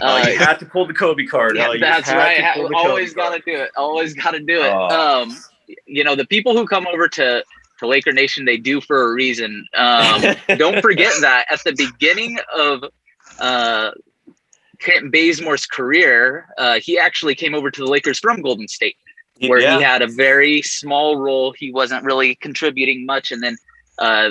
Oh, 0.00 0.16
Uh, 0.16 0.28
you 0.28 0.38
have 0.38 0.58
to 0.58 0.66
pull 0.66 0.86
the 0.86 0.94
Kobe 0.94 1.26
card. 1.26 1.56
yeah? 1.56 1.72
You 1.72 1.78
that's 1.78 2.10
right. 2.10 2.54
to 2.54 2.60
pull 2.60 2.68
the 2.68 2.76
always 2.76 3.14
got 3.14 3.34
to 3.34 3.42
do 3.44 3.56
it. 3.56 3.70
Always 3.76 4.14
got 4.14 4.32
to 4.32 4.40
do 4.40 4.62
it. 4.62 4.72
Oh. 4.72 5.22
Um, 5.22 5.36
you 5.86 6.04
know, 6.04 6.14
the 6.14 6.26
people 6.26 6.56
who 6.56 6.66
come 6.66 6.86
over 6.86 7.08
to 7.08 7.44
to 7.78 7.86
Laker 7.86 8.12
Nation, 8.12 8.44
they 8.44 8.56
do 8.56 8.80
for 8.80 9.10
a 9.10 9.14
reason. 9.14 9.66
Um, 9.76 10.22
don't 10.56 10.80
forget 10.80 11.12
that 11.20 11.46
at 11.50 11.62
the 11.64 11.72
beginning 11.72 12.38
of 12.56 12.84
uh, 13.40 13.90
Kent 14.78 15.12
Bazemore's 15.12 15.66
career, 15.66 16.48
uh, 16.58 16.78
he 16.80 16.98
actually 16.98 17.34
came 17.34 17.54
over 17.54 17.70
to 17.70 17.80
the 17.80 17.90
Lakers 17.90 18.18
from 18.18 18.42
Golden 18.42 18.68
State, 18.68 18.96
where 19.46 19.60
yeah. 19.60 19.78
he 19.78 19.82
had 19.82 20.02
a 20.02 20.06
very 20.06 20.62
small 20.62 21.16
role. 21.16 21.52
He 21.52 21.72
wasn't 21.72 22.04
really 22.04 22.36
contributing 22.36 23.06
much, 23.06 23.32
and 23.32 23.42
then 23.42 23.56
uh, 23.98 24.30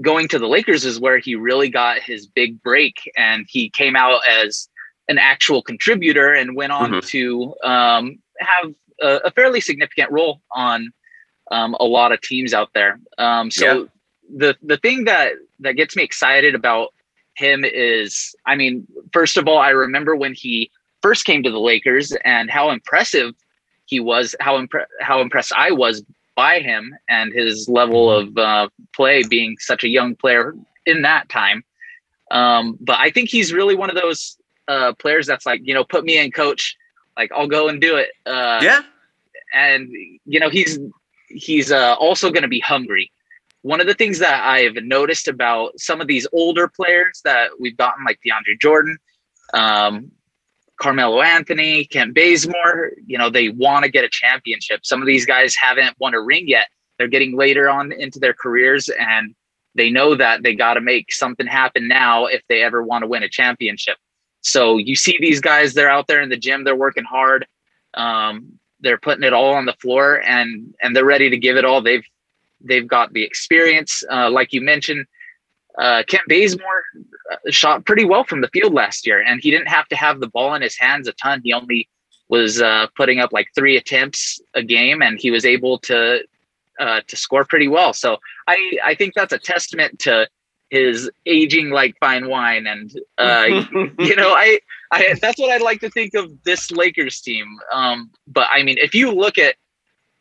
going 0.00 0.28
to 0.28 0.38
the 0.38 0.46
Lakers 0.46 0.84
is 0.84 1.00
where 1.00 1.18
he 1.18 1.34
really 1.34 1.68
got 1.68 1.98
his 2.00 2.26
big 2.26 2.62
break, 2.62 3.10
and 3.16 3.46
he 3.48 3.70
came 3.70 3.96
out 3.96 4.20
as 4.28 4.68
an 5.08 5.18
actual 5.18 5.62
contributor 5.62 6.32
and 6.32 6.54
went 6.54 6.72
on 6.72 6.92
Mhm. 6.92 7.06
to 7.08 7.54
um, 7.64 8.18
have 8.38 8.74
a, 9.00 9.16
a 9.24 9.30
fairly 9.32 9.60
significant 9.60 10.10
role 10.12 10.40
on 10.52 10.92
um, 11.50 11.74
a 11.80 11.84
lot 11.84 12.12
of 12.12 12.20
teams 12.20 12.54
out 12.54 12.70
there. 12.74 13.00
Um, 13.18 13.50
so 13.50 13.88
the 14.36 14.56
the 14.62 14.76
thing 14.76 15.04
that 15.04 15.32
that 15.60 15.72
gets 15.72 15.96
me 15.96 16.02
excited 16.04 16.54
about 16.54 16.94
him 17.34 17.64
is, 17.64 18.34
I 18.46 18.54
mean, 18.54 18.86
first 19.12 19.36
of 19.36 19.48
all, 19.48 19.58
I 19.58 19.70
remember 19.70 20.14
when 20.14 20.34
he 20.34 20.70
first 21.02 21.24
came 21.24 21.42
to 21.42 21.50
the 21.50 21.58
Lakers 21.60 22.12
and 22.24 22.50
how 22.50 22.70
impressive 22.70 23.34
he 23.86 23.98
was, 23.98 24.36
how 24.38 24.64
impre- 24.64 24.86
how 25.00 25.20
impressed 25.20 25.52
I 25.56 25.72
was 25.72 26.04
by 26.40 26.60
him 26.60 26.94
and 27.06 27.34
his 27.34 27.68
level 27.68 28.10
of 28.10 28.26
uh, 28.38 28.66
play, 28.96 29.22
being 29.22 29.58
such 29.58 29.84
a 29.84 29.88
young 29.88 30.16
player 30.16 30.54
in 30.86 31.02
that 31.02 31.28
time. 31.28 31.62
Um, 32.30 32.78
but 32.80 32.98
I 32.98 33.10
think 33.10 33.28
he's 33.28 33.52
really 33.52 33.74
one 33.74 33.90
of 33.90 33.96
those 33.96 34.38
uh, 34.66 34.94
players 34.94 35.26
that's 35.26 35.44
like, 35.44 35.60
you 35.64 35.74
know, 35.74 35.84
put 35.84 36.02
me 36.02 36.16
in, 36.16 36.30
coach. 36.30 36.62
Like 37.14 37.30
I'll 37.36 37.52
go 37.58 37.68
and 37.68 37.78
do 37.78 37.96
it. 37.96 38.08
Uh, 38.24 38.60
yeah. 38.62 38.80
and 39.52 39.90
you 40.24 40.40
know 40.40 40.48
he's 40.48 40.78
he's 41.28 41.70
uh, 41.70 41.94
also 42.06 42.30
going 42.30 42.46
to 42.48 42.54
be 42.58 42.60
hungry. 42.60 43.12
One 43.60 43.80
of 43.82 43.86
the 43.86 43.98
things 44.02 44.18
that 44.20 44.42
I've 44.42 44.82
noticed 44.82 45.28
about 45.28 45.78
some 45.78 46.00
of 46.00 46.06
these 46.06 46.26
older 46.32 46.66
players 46.68 47.20
that 47.24 47.50
we've 47.60 47.76
gotten, 47.76 48.02
like 48.06 48.18
DeAndre 48.24 48.58
Jordan, 48.58 48.96
um, 49.52 50.10
Carmelo 50.80 51.20
Anthony, 51.20 51.84
Kent 51.84 52.14
Bazemore, 52.14 52.92
you 53.06 53.18
know, 53.18 53.30
they 53.30 53.50
want 53.50 53.84
to 53.84 53.90
get 53.90 54.04
a 54.04 54.08
championship. 54.08 54.80
Some 54.82 55.00
of 55.00 55.06
these 55.06 55.26
guys 55.26 55.54
haven't 55.54 55.94
won 55.98 56.14
a 56.14 56.20
ring 56.20 56.48
yet. 56.48 56.68
They're 56.98 57.08
getting 57.08 57.36
later 57.36 57.68
on 57.68 57.92
into 57.92 58.18
their 58.18 58.34
careers, 58.34 58.88
and 58.88 59.34
they 59.74 59.90
know 59.90 60.14
that 60.14 60.42
they 60.42 60.54
got 60.54 60.74
to 60.74 60.80
make 60.80 61.12
something 61.12 61.46
happen 61.46 61.86
now 61.86 62.26
if 62.26 62.42
they 62.48 62.62
ever 62.62 62.82
want 62.82 63.02
to 63.02 63.08
win 63.08 63.22
a 63.22 63.28
championship. 63.28 63.96
So 64.40 64.78
you 64.78 64.96
see 64.96 65.16
these 65.20 65.40
guys, 65.40 65.74
they're 65.74 65.90
out 65.90 66.06
there 66.06 66.22
in 66.22 66.30
the 66.30 66.36
gym, 66.36 66.64
they're 66.64 66.74
working 66.74 67.04
hard. 67.04 67.46
Um, 67.94 68.58
they're 68.80 68.98
putting 68.98 69.24
it 69.24 69.32
all 69.32 69.52
on 69.54 69.66
the 69.66 69.74
floor 69.74 70.22
and 70.22 70.74
and 70.80 70.96
they're 70.96 71.04
ready 71.04 71.28
to 71.28 71.36
give 71.36 71.56
it 71.56 71.64
all. 71.66 71.82
They've 71.82 72.04
they've 72.62 72.86
got 72.86 73.12
the 73.12 73.22
experience, 73.22 74.02
uh, 74.10 74.30
like 74.30 74.52
you 74.52 74.60
mentioned. 74.60 75.06
Uh, 75.78 76.02
Kent 76.06 76.24
Bazemore 76.28 76.84
shot 77.50 77.84
pretty 77.86 78.04
well 78.04 78.24
from 78.24 78.40
the 78.40 78.48
field 78.48 78.74
last 78.74 79.06
year, 79.06 79.22
and 79.22 79.40
he 79.42 79.50
didn't 79.50 79.68
have 79.68 79.88
to 79.88 79.96
have 79.96 80.20
the 80.20 80.28
ball 80.28 80.54
in 80.54 80.62
his 80.62 80.78
hands 80.78 81.08
a 81.08 81.12
ton. 81.12 81.40
He 81.44 81.52
only 81.52 81.88
was 82.28 82.62
uh, 82.62 82.86
putting 82.96 83.18
up 83.18 83.32
like 83.32 83.48
three 83.54 83.76
attempts 83.76 84.40
a 84.54 84.62
game, 84.62 85.02
and 85.02 85.18
he 85.18 85.30
was 85.30 85.44
able 85.44 85.78
to 85.80 86.20
uh, 86.78 87.00
to 87.06 87.16
score 87.16 87.44
pretty 87.44 87.68
well. 87.68 87.92
So 87.92 88.18
I 88.46 88.78
I 88.84 88.94
think 88.94 89.14
that's 89.14 89.32
a 89.32 89.38
testament 89.38 89.98
to 90.00 90.28
his 90.70 91.10
aging 91.26 91.70
like 91.70 91.96
fine 92.00 92.28
wine, 92.28 92.66
and 92.66 92.92
uh, 93.18 93.46
you 93.98 94.16
know 94.16 94.32
I 94.32 94.60
I 94.90 95.14
that's 95.20 95.38
what 95.38 95.50
I'd 95.50 95.62
like 95.62 95.80
to 95.80 95.90
think 95.90 96.14
of 96.14 96.30
this 96.44 96.70
Lakers 96.70 97.20
team. 97.20 97.58
Um, 97.72 98.10
but 98.26 98.46
I 98.50 98.62
mean, 98.62 98.78
if 98.78 98.94
you 98.94 99.12
look 99.12 99.38
at 99.38 99.56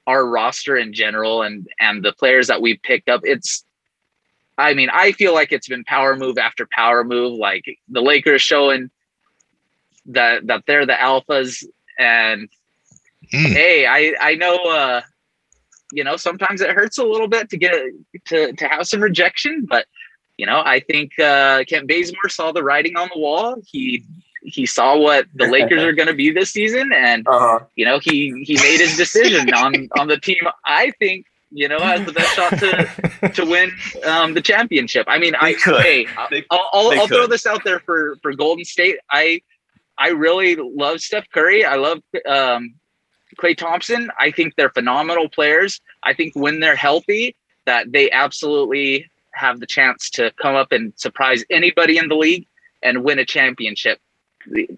our 0.08 0.26
roster 0.26 0.76
in 0.78 0.94
general 0.94 1.44
and 1.44 1.68
and 1.80 2.04
the 2.04 2.14
players 2.14 2.48
that 2.48 2.62
we've 2.62 2.82
picked 2.82 3.10
up, 3.10 3.22
it's 3.24 3.64
I 4.60 4.74
mean, 4.74 4.90
I 4.92 5.14
feel 5.14 5.34
like 5.34 5.52
it's 5.52 5.68
been 5.68 5.84
power 5.86 6.16
move 6.16 6.38
after 6.38 6.68
power 6.72 7.04
move. 7.04 7.38
Like 7.40 7.66
the 7.88 8.02
Lakers 8.02 8.42
showing 8.42 8.90
that 10.08 10.48
that 10.48 10.64
they're 10.68 10.86
the 10.86 10.94
alphas, 10.94 11.64
and 11.98 12.50
Mm. 13.34 13.52
hey, 13.54 13.86
I 13.86 14.16
I 14.20 14.36
know 14.36 14.56
uh, 14.64 15.02
you 15.92 16.04
know 16.04 16.18
sometimes 16.18 16.62
it 16.62 16.72
hurts 16.72 16.98
a 16.98 17.04
little 17.04 17.28
bit 17.28 17.50
to 17.52 17.58
get 17.58 17.76
to 18.26 18.54
to 18.54 18.68
have 18.68 18.88
some 18.88 19.02
rejection, 19.02 19.68
but 19.70 19.86
you 20.38 20.48
know 20.48 20.62
I 20.66 20.80
think 20.80 21.20
uh, 21.20 21.64
Kent 21.66 21.88
Bazemore 21.88 22.30
saw 22.30 22.52
the 22.52 22.64
writing 22.64 22.98
on 22.98 23.10
the 23.14 23.20
wall. 23.20 23.58
He 23.68 24.04
he 24.42 24.66
saw 24.66 24.98
what 24.98 25.28
the 25.36 25.46
Lakers 25.46 25.84
are 25.84 25.94
going 26.00 26.08
to 26.08 26.14
be 26.16 26.32
this 26.32 26.50
season, 26.52 26.92
and 26.92 27.28
Uh-huh. 27.28 27.60
you 27.76 27.86
know 27.86 28.00
he 28.00 28.44
he 28.48 28.56
made 28.56 28.80
his 28.80 28.98
decision 28.98 29.54
on 29.54 29.90
on 30.00 30.08
the 30.08 30.18
team. 30.18 30.42
I 30.66 30.92
think 30.98 31.26
you 31.52 31.68
know 31.68 31.80
has 31.80 32.06
the 32.06 32.12
best 32.14 32.36
shot 32.36 32.52
to 32.60 33.30
to 33.34 33.46
win 33.46 33.72
um, 34.06 34.34
the 34.34 34.42
championship. 34.42 35.06
I 35.10 35.18
mean, 35.20 35.36
I 35.36 35.54
could. 35.54 35.82
hey, 35.82 36.08
They- 36.30 36.46
I'll 36.52 36.70
I'll, 36.74 36.90
they 36.92 36.98
I'll 37.00 37.08
throw 37.08 37.28
this 37.28 37.46
out 37.46 37.64
there 37.64 37.80
for 37.80 38.18
for 38.22 38.34
Golden 38.34 38.66
State. 38.66 38.98
I 39.12 39.42
I 39.98 40.10
really 40.10 40.56
love 40.56 41.02
Steph 41.02 41.26
Curry. 41.34 41.66
I 41.66 41.76
love 41.76 42.00
um, 42.28 42.76
Klay 43.40 43.56
Thompson. 43.58 44.10
I 44.18 44.32
think 44.32 44.56
they're 44.56 44.70
phenomenal 44.70 45.28
players. 45.30 45.82
I 46.04 46.14
think 46.14 46.34
when 46.36 46.60
they're 46.60 46.76
healthy, 46.76 47.36
that 47.66 47.92
they 47.92 48.10
absolutely 48.12 49.10
have 49.34 49.60
the 49.60 49.68
chance 49.68 50.10
to 50.12 50.32
come 50.42 50.56
up 50.56 50.72
and 50.72 50.94
surprise 50.98 51.44
anybody 51.50 51.98
in 51.98 52.08
the 52.10 52.16
league 52.16 52.48
and 52.82 53.04
win 53.04 53.20
a 53.20 53.26
championship. 53.26 54.00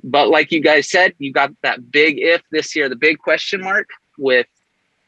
But 0.03 0.29
like 0.29 0.51
you 0.51 0.60
guys 0.60 0.89
said, 0.89 1.13
you 1.19 1.31
got 1.31 1.51
that 1.62 1.91
big 1.91 2.19
if 2.19 2.41
this 2.51 2.75
year, 2.75 2.89
the 2.89 2.95
big 2.95 3.19
question 3.19 3.62
mark 3.62 3.88
with 4.17 4.47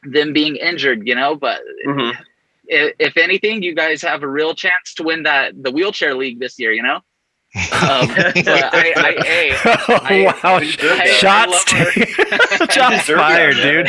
them 0.04 0.32
being 0.32 0.56
injured, 0.56 1.06
you 1.06 1.14
know. 1.14 1.34
But 1.36 1.60
Mhm. 1.86 2.14
if, 2.66 2.94
if 2.98 3.16
anything, 3.16 3.62
you 3.62 3.74
guys 3.74 4.02
have 4.02 4.22
a 4.22 4.28
real 4.28 4.54
chance 4.54 4.94
to 4.94 5.02
win 5.02 5.22
that 5.24 5.52
the 5.62 5.70
wheelchair 5.70 6.14
league 6.14 6.40
this 6.40 6.58
year, 6.58 6.72
you 6.72 6.82
know. 6.82 6.96
Um, 6.96 7.02
I, 7.82 8.92
I, 8.96 9.24
hey, 9.24 9.56
I- 9.64 10.24
wow. 10.42 10.56
I- 10.56 11.06
Shots, 11.06 11.64
I 11.72 12.66
shots 12.70 13.06
fired, 13.06 13.54
dude. 13.56 13.88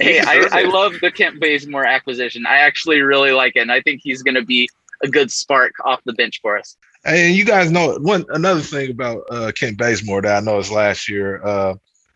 hey, 0.00 0.20
I, 0.20 0.46
I 0.52 0.62
love 0.62 0.94
the 1.00 1.10
Kent 1.10 1.38
Bazemore 1.40 1.84
acquisition. 1.84 2.46
I 2.46 2.56
actually 2.58 3.00
really 3.00 3.32
like 3.32 3.56
it, 3.56 3.60
and 3.60 3.72
I 3.72 3.80
think 3.82 4.00
he's 4.02 4.22
going 4.22 4.36
to 4.36 4.44
be 4.44 4.68
a 5.02 5.08
good 5.08 5.30
spark 5.30 5.72
off 5.84 6.00
the 6.04 6.14
bench 6.14 6.40
for 6.40 6.56
us. 6.58 6.76
And 7.04 7.34
you 7.36 7.44
guys 7.44 7.70
know 7.70 7.98
one 8.00 8.24
another 8.30 8.60
thing 8.62 8.90
about 8.90 9.22
uh, 9.30 9.52
Kent 9.58 9.76
Bazemore 9.76 10.22
that 10.22 10.38
I 10.38 10.40
noticed 10.40 10.70
last 10.72 11.06
year. 11.06 11.44
Uh, 11.44 11.74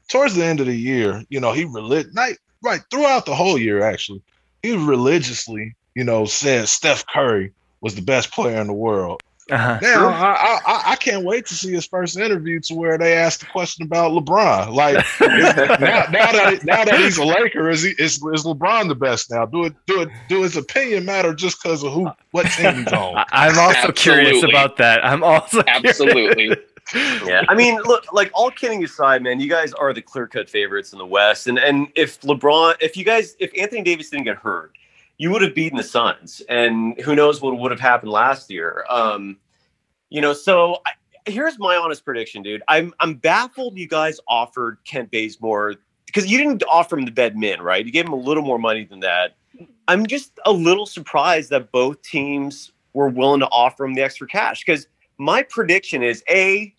towards 0.09 0.35
the 0.35 0.45
end 0.45 0.61
of 0.61 0.67
the 0.67 0.75
year, 0.75 1.23
you 1.29 1.39
know, 1.41 1.53
he 1.53 1.65
relig- 1.67 2.15
not 2.15 2.31
right 2.63 2.81
throughout 2.91 3.27
the 3.27 3.35
whole 3.35 3.59
year 3.59 3.83
actually, 3.83 4.23
he 4.63 4.75
religiously, 4.77 5.75
you 5.95 6.05
know, 6.05 6.25
said 6.25 6.69
Steph 6.69 7.07
Curry 7.07 7.53
was 7.81 7.95
the 7.95 8.03
best 8.03 8.33
player 8.33 8.61
in 8.61 8.67
the 8.67 8.73
world. 8.73 9.21
Uh-huh. 9.51 9.79
Now 9.81 10.09
I, 10.09 10.33
I 10.35 10.61
I- 10.67 10.83
I 10.93 10.97
can't 10.97 11.25
wait 11.25 11.47
to 11.47 11.55
see 11.55 11.73
his 11.73 11.87
first 11.87 12.19
interview 12.19 12.61
to 12.65 12.75
where 12.75 12.99
they 12.99 13.15
ask 13.15 13.41
the 13.41 13.47
question 13.47 13.87
about 13.87 14.13
LeBron. 14.13 14.75
Like 14.75 14.97
now, 15.23 16.05
now 16.11 16.33
that 16.33 16.61
now 16.65 16.85
that 16.85 17.01
he's 17.01 17.17
a 17.17 17.25
Laker, 17.25 17.71
is 17.71 17.83
he 17.83 17.91
is, 17.99 18.17
is 18.17 18.45
LeBron 18.45 18.89
the 18.89 18.95
best 18.95 19.31
now? 19.31 19.47
Do 19.47 19.65
it 19.65 19.75
do 19.87 20.03
it 20.03 20.11
do 20.29 20.43
his 20.43 20.59
opinion 20.59 21.07
matter 21.07 21.33
just 21.35 21.63
because 21.63 21.83
of 21.83 21.93
who 21.95 22.11
what 22.33 22.45
team 22.53 22.75
he's 22.85 22.93
on? 22.93 23.17
I- 23.17 23.25
I'm 23.49 23.59
also 23.59 23.91
curious 23.93 24.43
about 24.43 24.77
that. 24.79 25.03
I'm 25.03 25.25
also 25.25 25.63
curious. 25.63 25.85
Absolutely. 25.99 26.57
Yeah, 26.95 27.45
I 27.49 27.55
mean, 27.55 27.81
look, 27.83 28.13
like 28.13 28.31
all 28.35 28.51
kidding 28.51 28.83
aside, 28.83 29.23
man, 29.23 29.41
you 29.41 29.49
guys 29.49 29.73
are 29.75 29.93
the 29.93 30.03
clear-cut 30.03 30.49
favorites 30.49 30.93
in 30.93 30.99
the 30.99 31.07
West, 31.07 31.47
and 31.47 31.59
and 31.59 31.89
if 31.95 32.21
LeBron, 32.23 32.77
if 32.81 32.97
you 32.97 33.05
guys, 33.05 33.37
if 33.39 33.51
Anthony 33.59 33.83
Davis 33.83 34.11
didn't 34.11 34.25
get 34.25 34.37
hurt, 34.37 34.73
you 35.19 35.31
would 35.31 35.43
have 35.43 35.55
beaten 35.55 35.77
the 35.77 35.85
Suns, 35.85 36.41
and 36.49 36.99
who 37.01 37.15
knows 37.15 37.43
what 37.43 37.59
would 37.59 37.71
have 37.71 37.81
happened 37.81 38.13
last 38.13 38.51
year. 38.51 38.85
Um, 38.89 39.37
you 40.11 40.21
know, 40.21 40.33
so 40.33 40.79
I, 40.87 40.93
here's 41.31 41.59
my 41.59 41.77
honest 41.77 42.05
prediction, 42.05 42.43
dude. 42.43 42.63
I'm 42.69 42.95
I'm 43.01 43.15
baffled 43.15 43.77
you 43.77 43.89
guys 43.89 44.19
offered 44.27 44.79
Kent 44.85 45.11
Bazemore 45.11 45.75
because 46.07 46.27
you 46.27 46.39
didn't 46.39 46.63
offer 46.71 46.97
him 46.97 47.05
the 47.05 47.11
bed 47.11 47.37
min, 47.37 47.61
right? 47.61 47.85
You 47.85 47.93
gave 47.93 48.07
him 48.07 48.13
a 48.13 48.17
little 48.17 48.43
more 48.43 48.59
money 48.59 48.85
than 48.85 49.01
that. 49.01 49.37
I'm 49.89 50.07
just 50.07 50.39
a 50.47 50.53
little 50.53 50.87
surprised 50.87 51.51
that 51.51 51.71
both 51.73 52.01
teams 52.03 52.73
were 52.93 53.09
willing 53.09 53.41
to 53.41 53.49
offer 53.49 53.85
him 53.85 53.95
the 53.95 54.03
extra 54.03 54.27
cash 54.27 54.65
because 54.65 54.87
my 55.19 55.43
prediction 55.43 56.03
is 56.03 56.23
a 56.31 56.75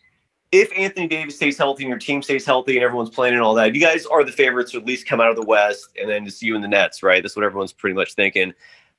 if 0.51 0.71
Anthony 0.75 1.07
Davis 1.07 1.35
stays 1.35 1.57
healthy 1.57 1.83
and 1.83 1.89
your 1.89 1.99
team 1.99 2.21
stays 2.21 2.45
healthy 2.45 2.75
and 2.75 2.83
everyone's 2.83 3.11
playing 3.11 3.35
and 3.35 3.43
all 3.43 3.53
that, 3.55 3.75
you 3.75 3.81
guys 3.81 4.05
are 4.05 4.23
the 4.23 4.31
favorites 4.31 4.71
to 4.71 4.77
at 4.77 4.85
least 4.85 5.05
come 5.05 5.21
out 5.21 5.29
of 5.29 5.35
the 5.35 5.45
West 5.45 5.89
and 5.99 6.09
then 6.09 6.25
just 6.25 6.41
you 6.41 6.55
and 6.55 6.63
the 6.63 6.67
Nets, 6.67 7.03
right? 7.03 7.21
That's 7.21 7.35
what 7.35 7.45
everyone's 7.45 7.73
pretty 7.73 7.93
much 7.93 8.13
thinking. 8.13 8.53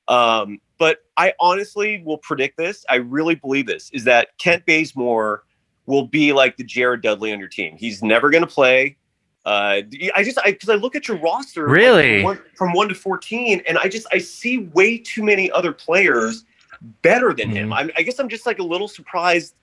Um, 0.07 0.59
but 0.77 0.99
I 1.17 1.33
honestly 1.39 2.01
will 2.05 2.17
predict 2.17 2.57
this. 2.57 2.85
I 2.89 2.95
really 2.95 3.35
believe 3.35 3.67
this 3.67 3.89
is 3.91 4.05
that 4.05 4.29
Kent 4.37 4.65
Bazemore 4.65 5.43
will 5.85 6.07
be 6.07 6.31
like 6.31 6.57
the 6.57 6.63
Jared 6.63 7.01
Dudley 7.01 7.33
on 7.33 7.39
your 7.39 7.49
team. 7.49 7.75
He's 7.77 8.01
never 8.01 8.29
going 8.29 8.43
to 8.43 8.47
play. 8.47 8.97
Uh, 9.43 9.81
I 10.15 10.23
just 10.23 10.37
I 10.39 10.51
because 10.51 10.69
I 10.69 10.75
look 10.75 10.95
at 10.95 11.07
your 11.07 11.17
roster 11.17 11.67
like, 11.67 11.75
Really? 11.75 12.17
from, 12.17 12.23
one, 12.23 12.39
from 12.53 12.73
one 12.73 12.87
to 12.89 12.95
fourteen, 12.95 13.63
and 13.67 13.75
I 13.79 13.87
just 13.87 14.05
I 14.11 14.19
see 14.19 14.59
way 14.59 14.99
too 14.99 15.23
many 15.23 15.51
other 15.51 15.73
players 15.73 16.45
better 17.01 17.33
than 17.33 17.49
him. 17.49 17.73
I, 17.73 17.89
I 17.97 18.03
guess 18.03 18.19
I'm 18.19 18.29
just 18.29 18.45
like 18.45 18.59
a 18.59 18.63
little 18.63 18.87
surprised 18.87 19.55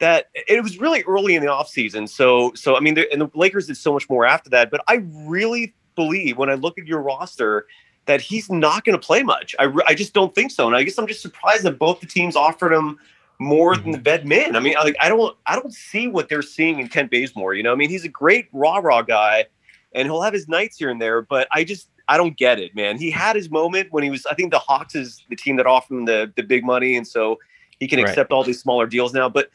that 0.00 0.26
it 0.34 0.62
was 0.62 0.78
really 0.78 1.02
early 1.04 1.36
in 1.36 1.42
the 1.42 1.48
offseason. 1.48 2.08
So 2.08 2.52
so 2.54 2.76
I 2.76 2.80
mean, 2.80 2.94
the, 2.94 3.10
and 3.12 3.20
the 3.20 3.30
Lakers 3.34 3.68
did 3.68 3.76
so 3.76 3.92
much 3.92 4.08
more 4.10 4.26
after 4.26 4.50
that. 4.50 4.70
But 4.70 4.82
I 4.88 5.02
really 5.12 5.74
believe 5.94 6.36
when 6.36 6.50
I 6.50 6.54
look 6.54 6.78
at 6.78 6.86
your 6.86 7.00
roster 7.00 7.66
that 8.06 8.20
he's 8.20 8.50
not 8.50 8.84
going 8.84 8.98
to 8.98 9.06
play 9.06 9.22
much. 9.22 9.54
I, 9.58 9.64
re- 9.64 9.84
I 9.86 9.94
just 9.94 10.14
don't 10.14 10.34
think 10.34 10.50
so. 10.50 10.66
And 10.66 10.74
I 10.74 10.82
guess 10.82 10.98
I'm 10.98 11.06
just 11.06 11.22
surprised 11.22 11.62
that 11.64 11.78
both 11.78 12.00
the 12.00 12.06
teams 12.06 12.34
offered 12.34 12.72
him 12.72 12.98
more 13.38 13.76
than 13.76 13.90
the 13.90 13.98
mm-hmm. 13.98 14.04
vet 14.04 14.26
men. 14.26 14.56
I 14.56 14.60
mean, 14.60 14.74
I, 14.76 14.82
like 14.82 14.96
I 15.00 15.08
don't 15.08 15.36
I 15.46 15.54
don't 15.54 15.72
see 15.72 16.08
what 16.08 16.28
they're 16.28 16.42
seeing 16.42 16.80
in 16.80 16.88
Kent 16.88 17.10
Bazemore. 17.10 17.54
You 17.54 17.62
know, 17.62 17.72
I 17.72 17.76
mean, 17.76 17.90
he's 17.90 18.04
a 18.04 18.08
great 18.08 18.48
raw 18.52 18.78
raw 18.78 19.02
guy, 19.02 19.46
and 19.94 20.06
he'll 20.06 20.22
have 20.22 20.32
his 20.32 20.48
nights 20.48 20.76
here 20.78 20.90
and 20.90 21.00
there. 21.00 21.22
But 21.22 21.48
I 21.52 21.64
just 21.64 21.88
I 22.08 22.16
don't 22.16 22.36
get 22.36 22.58
it, 22.58 22.74
man. 22.74 22.98
He 22.98 23.10
had 23.10 23.36
his 23.36 23.50
moment 23.50 23.92
when 23.92 24.02
he 24.02 24.10
was. 24.10 24.26
I 24.26 24.34
think 24.34 24.50
the 24.50 24.58
Hawks 24.58 24.94
is 24.94 25.24
the 25.30 25.36
team 25.36 25.56
that 25.56 25.66
offered 25.66 25.94
him 25.94 26.04
the 26.04 26.32
the 26.36 26.42
big 26.42 26.64
money, 26.64 26.96
and 26.96 27.06
so 27.06 27.38
he 27.78 27.88
can 27.88 27.98
Right. 27.98 28.08
accept 28.08 28.30
all 28.30 28.44
these 28.44 28.60
smaller 28.60 28.86
deals 28.86 29.14
now. 29.14 29.28
But 29.28 29.50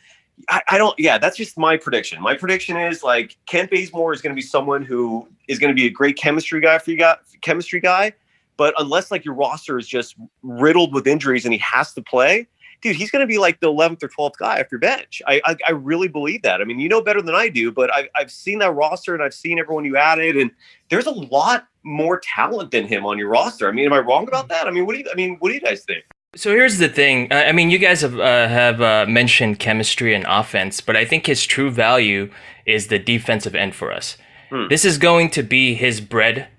I, 0.50 0.62
I 0.69 0.78
don't. 0.78 0.98
Yeah, 1.00 1.17
that's 1.17 1.38
just 1.38 1.58
my 1.58 1.78
prediction. 1.78 2.21
My 2.21 2.36
prediction 2.36 2.78
is 2.78 3.04
like 3.04 3.38
Kent 3.45 3.71
Bazemore 3.71 4.13
is 4.13 4.21
going 4.21 4.36
to 4.36 4.39
be 4.39 4.45
someone 4.45 4.84
who 4.84 5.28
is 5.48 5.60
going 5.60 5.69
to 5.69 5.76
be 5.76 5.86
a 5.86 5.89
great 5.89 6.17
chemistry 6.17 6.60
guy 6.60 6.78
for 6.78 6.91
you 6.91 6.98
guy, 6.98 7.15
chemistry 7.41 7.80
guy. 7.80 8.13
But 8.58 8.74
unless 8.78 9.12
like 9.12 9.26
your 9.26 9.34
roster 9.34 9.78
is 9.78 9.88
just 9.88 10.15
riddled 10.43 10.93
with 10.93 11.08
injuries 11.08 11.45
and 11.45 11.54
he 11.54 11.60
has 11.60 11.93
to 11.93 12.02
play, 12.02 12.48
dude, 12.82 12.95
he's 12.95 13.12
going 13.12 13.21
to 13.21 13.28
be 13.28 13.38
like 13.38 13.60
the 13.60 13.67
11th 13.67 14.04
or 14.04 14.10
12th 14.10 14.38
guy 14.38 14.62
off 14.62 14.67
your 14.71 14.80
bench. 14.80 15.21
I, 15.28 15.41
I 15.45 15.56
I 15.67 15.71
really 15.71 16.08
believe 16.08 16.41
that. 16.43 16.62
I 16.62 16.63
mean, 16.63 16.80
you 16.80 16.89
know 16.89 17.02
better 17.02 17.21
than 17.21 17.36
I 17.36 17.50
do, 17.50 17.71
but 17.71 17.93
I've 17.93 18.08
I've 18.15 18.32
seen 18.32 18.60
that 18.60 18.71
roster 18.71 19.13
and 19.13 19.24
I've 19.24 19.34
seen 19.34 19.60
everyone 19.60 19.86
you 19.86 19.98
added, 19.98 20.38
and 20.38 20.52
there's 20.89 21.08
a 21.08 21.12
lot 21.12 21.67
more 21.84 22.19
talent 22.19 22.71
than 22.71 22.88
him 22.88 23.06
on 23.06 23.17
your 23.17 23.30
roster. 23.30 23.67
I 23.67 23.71
mean, 23.71 23.86
am 23.86 23.93
I 23.93 24.00
wrong 24.00 24.28
about 24.28 24.50
that? 24.50 24.67
I 24.67 24.71
mean, 24.71 24.86
what 24.86 24.93
do 24.93 25.00
you? 25.00 25.06
I 25.12 25.15
mean, 25.15 25.38
what 25.39 25.50
do 25.50 25.56
you 25.56 25.62
guys 25.62 25.84
think? 25.84 26.04
So 26.36 26.52
here's 26.52 26.80
the 26.80 26.89
thing. 26.89 27.32
I 27.32 27.54
mean, 27.54 27.69
you 27.69 27.78
guys 27.78 28.02
have 28.02 28.19
uh, 28.19 28.48
have 28.48 28.82
uh, 28.82 29.06
mentioned 29.08 29.60
chemistry 29.60 30.13
and 30.13 30.26
offense, 30.28 30.82
but 30.82 30.98
I 30.98 31.06
think 31.06 31.28
his 31.28 31.45
true 31.45 31.71
value 31.71 32.30
is 32.65 32.88
the 32.88 33.00
defensive 33.00 33.56
end 33.56 33.74
for 33.74 33.91
us. 33.91 34.17
Hmm. 34.50 34.67
This 34.69 34.84
is 34.84 34.98
going 34.98 35.30
to 35.32 35.43
be 35.43 35.76
his 35.76 36.02
bread 36.02 36.50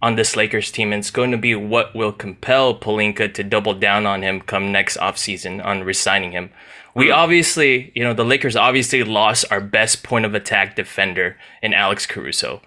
on 0.00 0.14
this 0.14 0.36
Lakers 0.36 0.70
team, 0.70 0.92
and 0.92 1.00
it's 1.00 1.10
going 1.10 1.32
to 1.32 1.36
be 1.38 1.56
what 1.56 1.94
will 1.94 2.12
compel 2.12 2.78
Pelinka 2.78 3.34
to 3.34 3.42
double 3.42 3.74
down 3.74 4.06
on 4.06 4.22
him 4.22 4.40
come 4.40 4.70
next 4.70 4.96
offseason 4.98 5.64
on 5.64 5.82
resigning 5.82 6.30
him. 6.30 6.50
We 6.94 7.10
obviously, 7.10 7.92
you 7.94 8.02
know, 8.02 8.14
the 8.14 8.24
Lakers 8.24 8.56
obviously 8.56 9.02
lost 9.02 9.44
our 9.50 9.60
best 9.60 10.02
point 10.02 10.24
of 10.24 10.34
attack 10.34 10.76
defender 10.76 11.36
in 11.60 11.74
Alex 11.74 12.06
Caruso. 12.06 12.62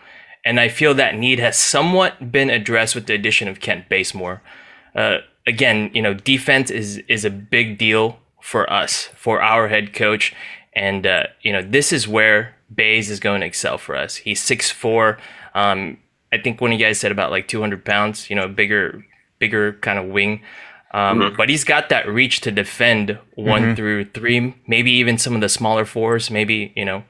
And 0.45 0.59
I 0.59 0.69
feel 0.69 0.93
that 0.93 1.17
need 1.17 1.39
has 1.39 1.57
somewhat 1.57 2.31
been 2.31 2.51
addressed 2.51 2.93
with 2.93 3.07
the 3.07 3.15
addition 3.15 3.47
of 3.47 3.59
Kent 3.59 3.89
Bazemore. 3.89 4.43
Uh, 4.93 5.19
again, 5.53 5.77
you 5.93 6.01
know, 6.01 6.13
defense 6.13 6.69
is 6.81 6.89
is 7.07 7.25
a 7.25 7.29
big 7.29 7.77
deal 7.77 8.05
for 8.41 8.63
us, 8.81 9.09
for 9.15 9.41
our 9.41 9.67
head 9.67 9.93
coach, 9.93 10.33
and 10.73 11.05
uh, 11.05 11.23
you 11.41 11.51
know, 11.53 11.61
this 11.61 11.91
is 11.91 12.07
where 12.07 12.55
Baze 12.73 13.09
is 13.09 13.19
going 13.19 13.41
to 13.41 13.47
excel 13.47 13.77
for 13.77 13.95
us. 13.95 14.15
He's 14.25 14.41
six 14.41 14.71
four. 14.71 15.17
Um, 15.53 15.97
I 16.31 16.37
think 16.37 16.61
one 16.61 16.71
of 16.71 16.79
you 16.79 16.85
guys 16.85 16.99
said 16.99 17.11
about 17.11 17.31
like 17.31 17.47
two 17.47 17.59
hundred 17.61 17.83
pounds. 17.83 18.29
You 18.29 18.35
know, 18.35 18.47
bigger, 18.47 19.03
bigger 19.39 19.73
kind 19.81 19.99
of 19.99 20.05
wing. 20.05 20.41
Um, 20.91 21.19
But 21.37 21.49
he's 21.49 21.63
got 21.63 21.89
that 21.89 22.07
reach 22.07 22.41
to 22.41 22.51
defend 22.51 23.17
one 23.35 23.75
through 23.75 24.05
three, 24.17 24.55
maybe 24.67 24.91
even 25.01 25.17
some 25.17 25.35
of 25.35 25.41
the 25.41 25.49
smaller 25.49 25.85
fours. 25.85 26.31
Maybe 26.31 26.71
you 26.75 26.85
know, 26.85 27.03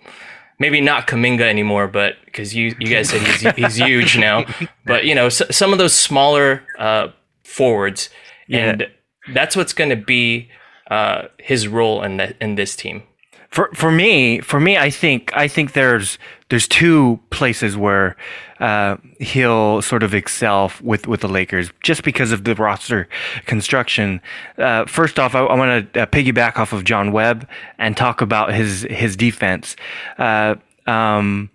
maybe 0.60 0.82
not 0.82 1.08
Kuminga 1.08 1.48
anymore, 1.56 1.88
but 1.88 2.16
because 2.26 2.56
you 2.56 2.76
you 2.80 2.88
guys 2.96 3.10
said 3.10 3.22
he's 3.22 3.42
he's 3.56 3.76
huge 3.76 4.18
now. 4.18 4.46
But 4.86 5.06
you 5.06 5.16
know, 5.16 5.28
s 5.28 5.42
some 5.52 5.72
of 5.74 5.78
those 5.80 5.94
smaller 5.94 6.64
uh, 6.78 7.06
forwards, 7.44 8.10
and 8.50 8.88
that's 9.34 9.56
what's 9.56 9.74
going 9.74 9.90
to 9.90 9.96
be 9.96 10.50
uh, 10.90 11.28
his 11.38 11.68
role 11.68 12.02
in 12.04 12.18
that 12.18 12.36
in 12.42 12.56
this 12.56 12.76
team. 12.76 13.04
For 13.50 13.70
for 13.74 13.92
me, 13.92 14.42
for 14.42 14.60
me, 14.60 14.78
I 14.78 14.92
think 14.92 15.32
I 15.36 15.48
think 15.48 15.74
there's 15.74 16.20
there's 16.50 16.68
two 16.68 17.20
places 17.32 17.76
where 17.76 18.16
uh, 18.60 18.98
he'll 19.20 19.82
sort 19.82 20.04
of 20.04 20.14
excel 20.14 20.72
with 20.82 21.08
with 21.08 21.22
the 21.22 21.28
Lakers 21.28 21.72
just 21.82 22.04
because 22.04 22.32
of 22.32 22.44
the 22.44 22.54
roster 22.54 23.08
construction. 23.48 24.22
Uh, 24.58 24.86
first 24.86 25.18
off, 25.18 25.34
I, 25.34 25.40
I 25.40 25.56
want 25.56 25.94
to 25.94 26.02
uh, 26.04 26.06
piggyback 26.06 26.58
off 26.58 26.74
of 26.74 26.84
John 26.84 27.12
Webb 27.12 27.48
and 27.80 27.98
talk 27.98 28.22
about 28.22 28.54
his 28.54 28.86
his 28.90 29.16
defense. 29.16 29.76
Uh, 30.20 30.56
um, 30.86 31.50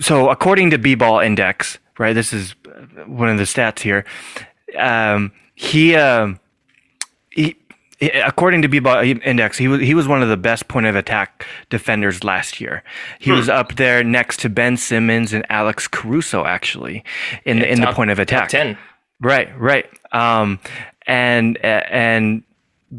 so 0.00 0.30
according 0.30 0.70
to 0.70 0.78
B-Ball 0.78 1.20
Index, 1.20 1.78
right? 1.98 2.14
This 2.14 2.32
is 2.32 2.54
one 3.06 3.28
of 3.28 3.36
the 3.36 3.44
stats 3.44 3.80
here. 3.80 4.04
Um, 4.78 5.32
he. 5.54 5.94
um 5.96 6.40
he, 7.30 7.56
according 8.00 8.62
to 8.62 8.68
B-Ball 8.68 9.02
Index, 9.02 9.58
he 9.58 9.68
was 9.68 9.80
he 9.80 9.94
was 9.94 10.08
one 10.08 10.22
of 10.22 10.28
the 10.28 10.36
best 10.36 10.68
point 10.68 10.86
of 10.86 10.96
attack 10.96 11.46
defenders 11.70 12.24
last 12.24 12.60
year. 12.60 12.82
He 13.18 13.30
was 13.30 13.48
up 13.48 13.76
there 13.76 14.02
next 14.02 14.40
to 14.40 14.48
Ben 14.48 14.76
Simmons 14.76 15.32
and 15.32 15.44
Alex 15.48 15.88
Caruso, 15.88 16.44
actually, 16.44 17.04
in 17.44 17.60
the 17.60 17.70
in 17.70 17.80
the 17.80 17.92
point 17.92 18.10
of 18.10 18.18
top 18.18 18.22
attack. 18.22 18.48
ten. 18.48 18.78
Right, 19.20 19.48
right. 19.58 19.86
Um, 20.12 20.58
and 21.06 21.56
and 21.58 22.42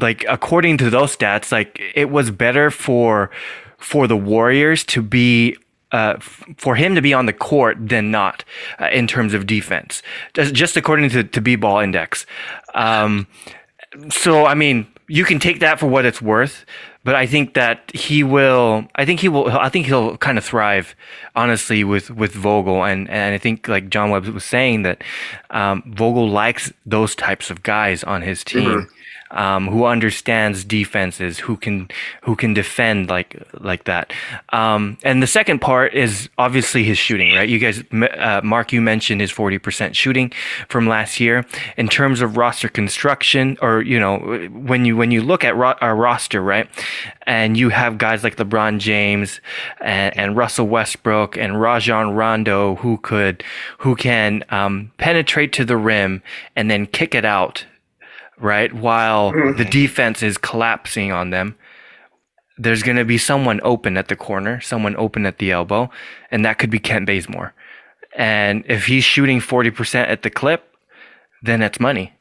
like 0.00 0.24
according 0.28 0.78
to 0.78 0.90
those 0.90 1.16
stats, 1.16 1.52
like 1.52 1.80
it 1.94 2.10
was 2.10 2.30
better 2.30 2.70
for 2.70 3.30
for 3.78 4.06
the 4.06 4.16
Warriors 4.16 4.84
to 4.84 5.02
be. 5.02 5.56
Uh, 5.92 6.14
f- 6.16 6.44
for 6.56 6.74
him 6.74 6.96
to 6.96 7.00
be 7.00 7.14
on 7.14 7.26
the 7.26 7.32
court 7.32 7.76
than 7.78 8.10
not 8.10 8.44
uh, 8.80 8.88
in 8.88 9.06
terms 9.06 9.34
of 9.34 9.46
defense, 9.46 10.02
just, 10.34 10.52
just 10.52 10.76
according 10.76 11.08
to, 11.08 11.22
to 11.22 11.40
B-Ball 11.40 11.78
Index. 11.78 12.26
Um, 12.74 13.28
so 14.10 14.46
I 14.46 14.54
mean, 14.54 14.86
you 15.08 15.24
can 15.24 15.38
take 15.38 15.60
that 15.60 15.78
for 15.78 15.86
what 15.86 16.04
it's 16.04 16.20
worth, 16.20 16.64
but 17.04 17.14
I 17.14 17.26
think 17.26 17.54
that 17.54 17.88
he 17.94 18.24
will. 18.24 18.88
I 18.96 19.04
think 19.04 19.20
he 19.20 19.28
will. 19.28 19.48
I 19.48 19.68
think 19.68 19.86
he'll 19.86 20.16
kind 20.16 20.38
of 20.38 20.44
thrive, 20.44 20.96
honestly, 21.36 21.84
with 21.84 22.10
with 22.10 22.32
Vogel, 22.32 22.84
and 22.84 23.08
and 23.08 23.32
I 23.32 23.38
think 23.38 23.68
like 23.68 23.88
John 23.88 24.10
Webb 24.10 24.26
was 24.26 24.44
saying 24.44 24.82
that 24.82 25.04
um, 25.50 25.84
Vogel 25.86 26.28
likes 26.28 26.72
those 26.84 27.14
types 27.14 27.48
of 27.48 27.62
guys 27.62 28.02
on 28.02 28.22
his 28.22 28.42
team. 28.42 28.88
Um, 29.30 29.68
who 29.68 29.84
understands 29.84 30.64
defenses, 30.64 31.38
who 31.38 31.56
can 31.56 31.88
who 32.22 32.36
can 32.36 32.54
defend 32.54 33.08
like 33.08 33.36
like 33.54 33.84
that, 33.84 34.12
um, 34.50 34.98
and 35.02 35.22
the 35.22 35.26
second 35.26 35.60
part 35.60 35.94
is 35.94 36.28
obviously 36.38 36.84
his 36.84 36.96
shooting, 36.96 37.34
right? 37.34 37.48
You 37.48 37.58
guys, 37.58 37.82
uh, 37.92 38.40
Mark, 38.44 38.72
you 38.72 38.80
mentioned 38.80 39.20
his 39.20 39.30
forty 39.30 39.58
percent 39.58 39.96
shooting 39.96 40.32
from 40.68 40.86
last 40.86 41.18
year. 41.18 41.44
In 41.76 41.88
terms 41.88 42.20
of 42.20 42.36
roster 42.36 42.68
construction, 42.68 43.58
or 43.60 43.82
you 43.82 43.98
know, 43.98 44.18
when 44.52 44.84
you 44.84 44.96
when 44.96 45.10
you 45.10 45.22
look 45.22 45.44
at 45.44 45.56
ro- 45.56 45.74
our 45.80 45.96
roster, 45.96 46.40
right, 46.40 46.68
and 47.26 47.56
you 47.56 47.70
have 47.70 47.98
guys 47.98 48.22
like 48.22 48.36
LeBron 48.36 48.78
James 48.78 49.40
and, 49.80 50.16
and 50.16 50.36
Russell 50.36 50.68
Westbrook 50.68 51.36
and 51.36 51.60
Rajon 51.60 52.14
Rondo 52.14 52.76
who 52.76 52.98
could 52.98 53.42
who 53.78 53.96
can 53.96 54.44
um, 54.50 54.92
penetrate 54.98 55.52
to 55.54 55.64
the 55.64 55.76
rim 55.76 56.22
and 56.54 56.70
then 56.70 56.86
kick 56.86 57.14
it 57.14 57.24
out 57.24 57.64
right? 58.38 58.72
While 58.72 59.32
the 59.32 59.64
defense 59.64 60.22
is 60.22 60.38
collapsing 60.38 61.12
on 61.12 61.30
them, 61.30 61.56
there's 62.58 62.82
going 62.82 62.96
to 62.96 63.04
be 63.04 63.18
someone 63.18 63.60
open 63.62 63.96
at 63.96 64.08
the 64.08 64.16
corner, 64.16 64.60
someone 64.60 64.96
open 64.96 65.26
at 65.26 65.38
the 65.38 65.50
elbow, 65.52 65.90
and 66.30 66.44
that 66.44 66.58
could 66.58 66.70
be 66.70 66.78
Kent 66.78 67.06
Bazemore. 67.06 67.52
And 68.14 68.64
if 68.66 68.86
he's 68.86 69.04
shooting 69.04 69.40
40% 69.40 70.08
at 70.08 70.22
the 70.22 70.30
clip, 70.30 70.74
then 71.42 71.60
that's 71.60 71.78
money, 71.78 72.12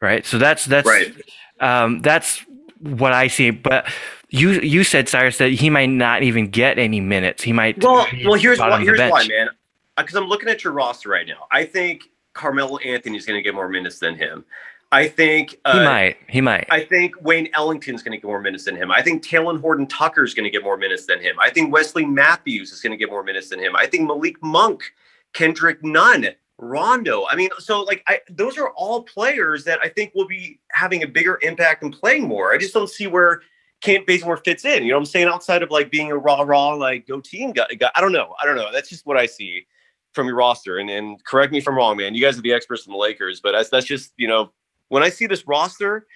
right? 0.00 0.24
So 0.24 0.38
that's 0.38 0.64
that's 0.64 0.88
Right. 0.88 1.14
um, 1.60 2.00
that's 2.00 2.42
what 2.80 3.12
I 3.12 3.26
see. 3.28 3.50
But 3.50 3.86
you 4.30 4.52
you 4.52 4.82
said 4.82 5.08
Cyrus 5.10 5.36
that 5.38 5.52
he 5.52 5.68
might 5.68 5.90
not 5.90 6.22
even 6.22 6.48
get 6.48 6.78
any 6.78 7.00
minutes. 7.00 7.42
He 7.42 7.52
might. 7.52 7.82
Well, 7.82 8.06
well, 8.24 8.34
here's 8.34 8.58
why. 8.58 8.80
Here's 8.82 8.98
why, 8.98 9.26
man. 9.28 9.50
Because 9.98 10.14
I'm 10.14 10.24
looking 10.24 10.48
at 10.48 10.64
your 10.64 10.72
roster 10.72 11.10
right 11.10 11.26
now. 11.26 11.46
I 11.50 11.66
think 11.66 12.04
Carmelo 12.32 12.78
Anthony 12.78 13.18
is 13.18 13.26
going 13.26 13.38
to 13.38 13.42
get 13.42 13.54
more 13.54 13.68
minutes 13.68 13.98
than 13.98 14.16
him. 14.16 14.44
I 14.92 15.08
think 15.08 15.58
uh, 15.64 15.78
He 15.78 15.84
might. 15.84 16.16
He 16.28 16.40
might. 16.42 16.66
I 16.70 16.84
think 16.84 17.14
Wayne 17.22 17.48
Ellington's 17.54 18.02
going 18.02 18.12
to 18.12 18.18
get 18.18 18.26
more 18.26 18.42
minutes 18.42 18.66
than 18.66 18.76
him. 18.76 18.90
I 18.90 19.00
think 19.00 19.24
Talen 19.24 19.60
Horton 19.60 19.86
Tucker's 19.86 20.34
going 20.34 20.44
to 20.44 20.50
get 20.50 20.62
more 20.62 20.76
minutes 20.76 21.06
than 21.06 21.18
him. 21.18 21.36
I 21.40 21.48
think 21.48 21.72
Wesley 21.72 22.04
Matthews 22.04 22.72
is 22.72 22.80
going 22.82 22.90
to 22.90 22.98
get 22.98 23.08
more 23.08 23.24
minutes 23.24 23.48
than 23.48 23.58
him. 23.58 23.74
I 23.74 23.86
think 23.86 24.06
Malik 24.06 24.36
Monk, 24.42 24.84
Kendrick 25.32 25.82
Nunn, 25.82 26.26
Rondo. 26.58 27.26
I 27.30 27.36
mean, 27.36 27.48
so 27.58 27.82
like 27.82 28.04
I 28.06 28.20
those 28.28 28.58
are 28.58 28.68
all 28.76 29.02
players 29.02 29.64
that 29.64 29.80
I 29.82 29.88
think 29.88 30.12
will 30.14 30.28
be 30.28 30.60
having 30.70 31.02
a 31.02 31.08
bigger 31.08 31.38
impact 31.42 31.82
and 31.82 31.92
playing 31.92 32.28
more. 32.28 32.52
I 32.52 32.58
just 32.58 32.74
don't 32.74 32.90
see 32.90 33.06
where 33.06 33.40
Kent 33.80 34.06
Bazemore 34.06 34.36
fits 34.36 34.66
in. 34.66 34.84
You 34.84 34.90
know 34.90 34.96
what 34.96 35.00
I'm 35.00 35.06
saying? 35.06 35.28
Outside 35.28 35.62
of 35.62 35.70
like 35.70 35.90
being 35.90 36.12
a 36.12 36.16
raw, 36.16 36.42
raw, 36.42 36.74
like 36.74 37.06
go 37.06 37.20
team 37.20 37.52
guy, 37.52 37.66
guy. 37.78 37.90
I 37.96 38.02
don't 38.02 38.12
know. 38.12 38.34
I 38.40 38.46
don't 38.46 38.56
know. 38.56 38.70
That's 38.70 38.90
just 38.90 39.06
what 39.06 39.16
I 39.16 39.24
see 39.24 39.66
from 40.12 40.26
your 40.26 40.36
roster. 40.36 40.78
And 40.78 40.90
and 40.90 41.24
correct 41.24 41.50
me 41.50 41.58
if 41.58 41.66
I'm 41.66 41.76
wrong, 41.76 41.96
man. 41.96 42.14
You 42.14 42.22
guys 42.22 42.38
are 42.38 42.42
the 42.42 42.52
experts 42.52 42.86
in 42.86 42.92
the 42.92 42.98
Lakers, 42.98 43.40
but 43.40 43.52
that's 43.52 43.70
that's 43.70 43.86
just, 43.86 44.12
you 44.18 44.28
know, 44.28 44.52
when 44.92 45.02
I 45.02 45.08
see 45.08 45.26
this 45.26 45.46
roster, 45.46 46.06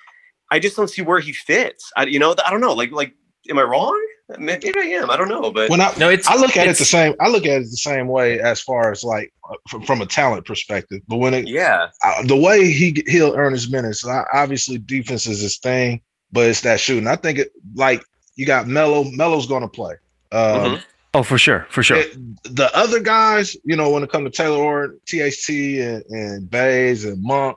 I 0.50 0.58
just 0.58 0.76
don't 0.76 0.88
see 0.88 1.00
where 1.00 1.18
he 1.18 1.32
fits. 1.32 1.90
I 1.96 2.04
you 2.04 2.18
know, 2.18 2.34
I 2.44 2.50
don't 2.50 2.60
know. 2.60 2.74
Like 2.74 2.92
like 2.92 3.14
am 3.48 3.58
I 3.58 3.62
wrong? 3.62 3.98
Maybe 4.38 4.72
I 4.76 4.82
am. 5.00 5.08
I 5.08 5.16
don't 5.16 5.28
know, 5.28 5.50
but 5.50 5.70
When 5.70 5.80
I 5.80 5.94
No, 5.98 6.10
it's 6.10 6.26
I 6.26 6.36
look 6.36 6.56
at 6.56 6.66
it 6.66 6.76
the 6.76 6.84
same. 6.84 7.14
I 7.20 7.28
look 7.28 7.46
at 7.46 7.62
it 7.62 7.70
the 7.70 7.76
same 7.78 8.06
way 8.08 8.38
as 8.40 8.60
far 8.60 8.90
as 8.92 9.02
like 9.02 9.32
uh, 9.50 9.54
from, 9.70 9.82
from 9.82 10.02
a 10.02 10.06
talent 10.06 10.44
perspective. 10.44 11.00
But 11.08 11.18
when 11.18 11.32
it 11.32 11.48
yeah. 11.48 11.88
uh, 12.04 12.22
the 12.26 12.36
way 12.36 12.70
he 12.70 13.02
he'll 13.06 13.34
earn 13.34 13.52
his 13.52 13.70
minutes, 13.70 14.06
uh, 14.06 14.24
obviously 14.34 14.76
defense 14.78 15.26
is 15.26 15.40
his 15.40 15.58
thing, 15.58 16.02
but 16.32 16.46
it's 16.46 16.60
that 16.62 16.78
shooting. 16.78 17.06
I 17.06 17.16
think 17.16 17.38
it 17.38 17.52
like 17.74 18.04
you 18.34 18.44
got 18.44 18.66
Melo. 18.66 19.04
Melo's 19.04 19.46
going 19.46 19.62
to 19.62 19.68
play. 19.68 19.94
Um, 20.32 20.40
Mhm. 20.42 20.82
oh, 21.14 21.22
for 21.22 21.38
sure, 21.38 21.66
for 21.70 21.82
sure. 21.82 21.98
it- 21.98 22.16
the 22.54 22.68
other 22.76 23.00
guys, 23.00 23.56
you 23.64 23.76
know, 23.76 23.88
when 23.90 24.02
it 24.02 24.10
comes 24.10 24.30
to 24.30 24.36
Taylor 24.36 24.58
Orr, 24.58 24.96
THT, 25.06 25.80
and, 25.80 26.04
and 26.10 26.50
Baze 26.50 27.04
and 27.06 27.22
Monk 27.22 27.56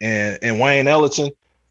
and, 0.00 0.38
and 0.42 0.60
Wayne 0.60 0.86
Ellington, 0.86 1.30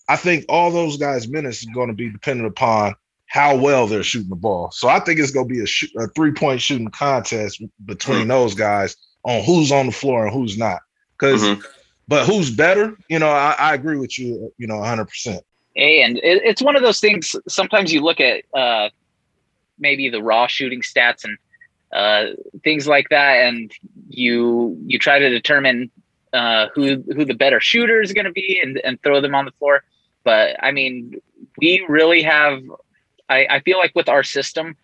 I 0.09 0.15
think 0.15 0.45
all 0.49 0.71
those 0.71 0.97
guys' 0.97 1.27
minutes 1.27 1.59
is 1.59 1.69
going 1.73 1.87
to 1.89 1.93
be 1.93 2.09
dependent 2.09 2.47
upon 2.47 2.95
how 3.27 3.57
well 3.57 3.87
they're 3.87 4.03
shooting 4.03 4.29
the 4.29 4.35
ball. 4.35 4.71
So 4.71 4.87
I 4.87 4.99
think 5.01 5.19
it's 5.19 5.31
going 5.31 5.47
to 5.47 5.53
be 5.53 5.61
a, 5.61 5.65
shoot, 5.65 5.91
a 5.97 6.07
three 6.07 6.31
point 6.31 6.61
shooting 6.61 6.89
contest 6.89 7.61
between 7.85 8.27
those 8.27 8.55
guys 8.55 8.95
on 9.23 9.43
who's 9.43 9.71
on 9.71 9.87
the 9.87 9.91
floor 9.91 10.25
and 10.25 10.33
who's 10.33 10.57
not. 10.57 10.79
Because, 11.17 11.43
Mhm. 11.43 11.63
but 12.07 12.25
who's 12.25 12.49
better? 12.49 12.97
You 13.09 13.19
know, 13.19 13.29
I, 13.29 13.55
I 13.59 13.73
agree 13.73 13.97
with 13.97 14.17
you. 14.17 14.53
You 14.57 14.67
know, 14.67 14.77
100. 14.77 15.05
percent 15.05 15.43
Hey, 15.75 16.01
and 16.01 16.17
it, 16.17 16.41
it's 16.43 16.61
one 16.61 16.75
of 16.75 16.81
those 16.81 16.99
things. 16.99 17.35
Sometimes 17.47 17.93
you 17.93 18.01
look 18.01 18.19
at 18.19 18.43
uh, 18.53 18.89
maybe 19.77 20.09
the 20.09 20.23
raw 20.23 20.47
shooting 20.47 20.81
stats 20.81 21.23
and 21.23 21.37
uh, 21.93 22.35
things 22.63 22.87
like 22.87 23.07
that, 23.09 23.45
and 23.45 23.71
you 24.09 24.75
you 24.87 24.97
try 24.97 25.19
to 25.19 25.29
determine 25.29 25.91
uh, 26.33 26.67
who 26.73 27.03
who 27.15 27.25
the 27.25 27.33
better 27.33 27.59
shooter 27.59 28.01
is 28.01 28.13
going 28.13 28.25
to 28.25 28.31
be, 28.31 28.59
and, 28.61 28.77
and 28.83 29.01
throw 29.01 29.21
them 29.21 29.35
on 29.35 29.45
the 29.45 29.51
floor. 29.51 29.83
But 30.23 30.55
I 30.61 30.71
mean, 30.71 31.13
we 31.59 31.85
really 31.87 32.23
have. 32.23 32.61
I, 33.29 33.47
I 33.49 33.59
feel 33.61 33.77
like 33.77 33.91
with 33.93 34.07
our 34.07 34.23
system, 34.23 34.75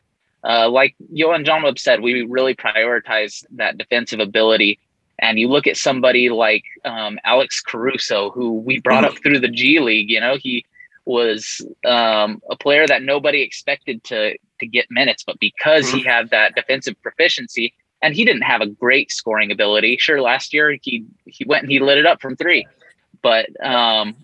uh, 0.43 0.69
like 0.69 0.95
Johan 1.11 1.45
John 1.45 1.63
said, 1.77 2.01
we 2.01 2.23
really 2.23 2.55
prioritize 2.55 3.45
that 3.51 3.77
defensive 3.77 4.19
ability. 4.19 4.79
And 5.19 5.39
you 5.39 5.47
look 5.47 5.67
at 5.67 5.77
somebody 5.77 6.29
like 6.29 6.63
um, 6.83 7.19
Alex 7.23 7.61
Caruso, 7.61 8.31
who 8.31 8.59
we 8.59 8.79
brought 8.79 9.05
up 9.05 9.17
through 9.23 9.39
the 9.39 9.47
G 9.47 9.79
League. 9.79 10.09
You 10.09 10.19
know, 10.19 10.35
he 10.37 10.65
was 11.05 11.61
um, 11.85 12.41
a 12.49 12.55
player 12.55 12.87
that 12.87 13.03
nobody 13.03 13.41
expected 13.41 14.03
to 14.05 14.37
to 14.59 14.67
get 14.67 14.85
minutes, 14.89 15.23
but 15.23 15.39
because 15.39 15.89
he 15.89 16.01
had 16.03 16.29
that 16.29 16.55
defensive 16.55 17.01
proficiency, 17.01 17.73
and 18.03 18.13
he 18.13 18.25
didn't 18.25 18.43
have 18.43 18.61
a 18.61 18.67
great 18.67 19.11
scoring 19.11 19.51
ability. 19.51 19.97
Sure, 19.97 20.21
last 20.21 20.53
year 20.53 20.77
he 20.81 21.05
he 21.25 21.45
went 21.45 21.63
and 21.63 21.71
he 21.71 21.79
lit 21.79 21.97
it 21.97 22.05
up 22.05 22.21
from 22.21 22.35
three, 22.35 22.67
but 23.21 23.47
um, 23.65 24.15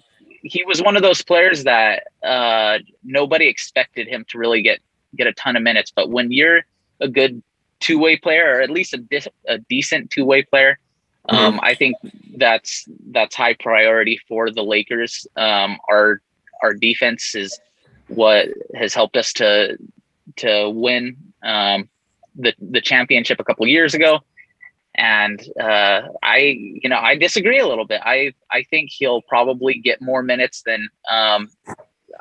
he 0.43 0.63
was 0.65 0.81
one 0.81 0.95
of 0.95 1.01
those 1.01 1.23
players 1.23 1.63
that 1.63 2.03
uh, 2.21 2.79
nobody 3.03 3.47
expected 3.47 4.07
him 4.07 4.25
to 4.29 4.37
really 4.37 4.61
get 4.61 4.79
get 5.15 5.25
a 5.27 5.33
ton 5.33 5.55
of 5.55 5.63
minutes. 5.63 5.91
But 5.95 6.09
when 6.09 6.31
you're 6.31 6.61
a 6.99 7.07
good 7.07 7.41
two 7.79 7.97
way 7.97 8.17
player, 8.17 8.57
or 8.57 8.61
at 8.61 8.69
least 8.69 8.93
a, 8.93 8.97
dis- 8.97 9.29
a 9.47 9.57
decent 9.57 10.11
two 10.11 10.25
way 10.25 10.43
player, 10.43 10.77
um, 11.29 11.59
I 11.63 11.73
think 11.73 11.95
that's 12.35 12.85
that's 13.11 13.35
high 13.35 13.53
priority 13.53 14.19
for 14.27 14.51
the 14.51 14.63
Lakers. 14.63 15.25
Um, 15.37 15.77
our 15.89 16.21
our 16.61 16.73
defense 16.73 17.33
is 17.33 17.57
what 18.09 18.49
has 18.75 18.93
helped 18.93 19.15
us 19.15 19.31
to 19.33 19.77
to 20.37 20.69
win 20.69 21.15
um, 21.43 21.87
the 22.39 22.53
the 22.59 22.81
championship 22.81 23.39
a 23.39 23.43
couple 23.43 23.67
years 23.67 23.93
ago. 23.93 24.19
And 24.95 25.39
uh, 25.61 26.01
I, 26.23 26.57
you 26.59 26.89
know, 26.89 26.97
I 26.97 27.15
disagree 27.15 27.59
a 27.59 27.67
little 27.67 27.85
bit. 27.85 28.01
I 28.03 28.33
I 28.51 28.63
think 28.63 28.89
he'll 28.91 29.21
probably 29.21 29.75
get 29.75 30.01
more 30.01 30.23
minutes 30.23 30.63
than 30.65 30.89
um, 31.09 31.49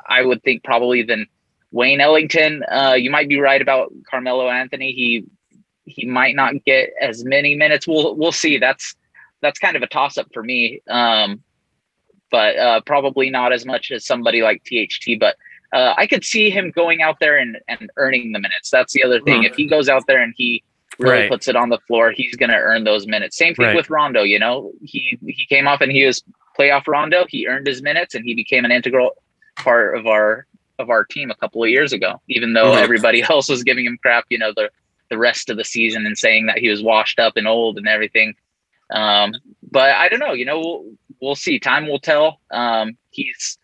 I 0.07 0.21
would 0.21 0.43
think 0.43 0.63
probably 0.63 1.01
than 1.03 1.25
Wayne 1.71 1.99
Ellington. 1.99 2.63
Uh, 2.71 2.95
you 2.97 3.09
might 3.09 3.27
be 3.27 3.39
right 3.39 3.61
about 3.61 3.91
Carmelo 4.09 4.49
Anthony. 4.49 4.91
He 4.91 5.25
he 5.85 6.05
might 6.05 6.35
not 6.35 6.53
get 6.65 6.91
as 7.01 7.25
many 7.25 7.55
minutes. 7.55 7.87
We'll 7.87 8.15
we'll 8.15 8.31
see. 8.31 8.57
That's 8.57 8.95
that's 9.41 9.59
kind 9.59 9.75
of 9.75 9.81
a 9.81 9.87
toss 9.87 10.17
up 10.17 10.27
for 10.33 10.43
me. 10.43 10.81
Um, 10.89 11.43
but 12.31 12.57
uh, 12.57 12.81
probably 12.85 13.29
not 13.29 13.51
as 13.51 13.65
much 13.65 13.91
as 13.91 14.05
somebody 14.05 14.41
like 14.41 14.63
THT. 14.63 15.19
But 15.19 15.35
uh, 15.73 15.93
I 15.97 16.07
could 16.07 16.23
see 16.25 16.49
him 16.49 16.71
going 16.71 17.01
out 17.01 17.19
there 17.19 17.37
and, 17.37 17.57
and 17.67 17.89
earning 17.97 18.31
the 18.31 18.39
minutes. 18.39 18.69
That's 18.69 18.93
the 18.93 19.03
other 19.03 19.19
thing. 19.21 19.41
Hmm. 19.41 19.45
If 19.45 19.55
he 19.55 19.65
goes 19.67 19.87
out 19.89 20.03
there 20.07 20.21
and 20.21 20.33
he 20.35 20.63
really 20.97 21.21
Right. 21.21 21.29
puts 21.29 21.47
it 21.47 21.55
on 21.55 21.69
the 21.69 21.77
floor, 21.87 22.11
he's 22.11 22.35
going 22.35 22.49
to 22.49 22.55
earn 22.57 22.83
those 22.83 23.07
minutes. 23.07 23.37
Same 23.37 23.53
thing 23.55 23.67
Right. 23.67 23.75
with 23.75 23.89
Rondo. 23.89 24.23
You 24.23 24.39
know, 24.39 24.71
he 24.83 25.17
he 25.25 25.45
came 25.45 25.67
off 25.67 25.81
and 25.81 25.91
he 25.91 26.05
was 26.05 26.23
playoff 26.57 26.87
Rondo. 26.87 27.25
He 27.29 27.47
earned 27.47 27.67
his 27.67 27.81
minutes 27.81 28.15
and 28.15 28.25
he 28.25 28.33
became 28.35 28.65
an 28.65 28.71
integral 28.71 29.11
part 29.55 29.97
of 29.97 30.07
our 30.07 30.45
of 30.79 30.89
our 30.89 31.03
team 31.05 31.29
a 31.29 31.35
couple 31.35 31.61
of 31.63 31.69
years 31.69 31.93
ago. 31.93 32.21
Even 32.29 32.53
though 32.53 32.71
Mhm. 32.71 32.81
everybody 32.81 33.21
else 33.29 33.47
was 33.49 33.63
giving 33.63 33.85
him 33.85 33.97
crap, 34.01 34.25
you 34.29 34.37
know, 34.37 34.51
the 34.55 34.69
the 35.09 35.17
rest 35.17 35.49
of 35.49 35.57
the 35.57 35.63
season 35.63 36.05
and 36.05 36.17
saying 36.17 36.45
that 36.47 36.57
he 36.59 36.69
was 36.69 36.81
washed 36.83 37.19
up 37.19 37.35
and 37.37 37.47
old 37.47 37.77
and 37.77 37.87
everything. 37.87 38.33
Um, 38.91 39.33
but 39.71 39.91
I 39.91 40.07
don't 40.09 40.19
know. 40.19 40.33
You 40.33 40.45
know, 40.45 40.59
we'll, 40.59 40.85
we'll 41.21 41.35
see. 41.35 41.59
Time 41.59 41.87
will 41.87 41.99
tell. 41.99 42.39
Um, 42.51 42.97
he's 43.11 43.57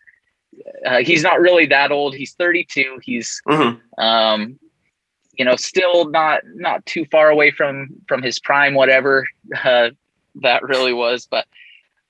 uh, 0.84 0.98
he's 0.98 1.22
not 1.22 1.40
really 1.40 1.66
that 1.66 1.90
old. 1.92 2.14
He's 2.14 2.32
32. 2.34 2.98
He's 3.02 3.40
Mhm. 3.48 3.80
um, 3.98 4.58
you 5.38 5.44
know 5.44 5.56
still 5.56 6.08
not 6.10 6.42
not 6.54 6.84
too 6.86 7.04
far 7.10 7.28
away 7.28 7.50
from 7.50 7.88
from 8.08 8.22
his 8.22 8.38
prime, 8.38 8.74
whatever 8.74 9.26
uh, 9.64 9.90
that 10.42 10.62
really 10.62 10.92
was. 10.92 11.26
But 11.30 11.46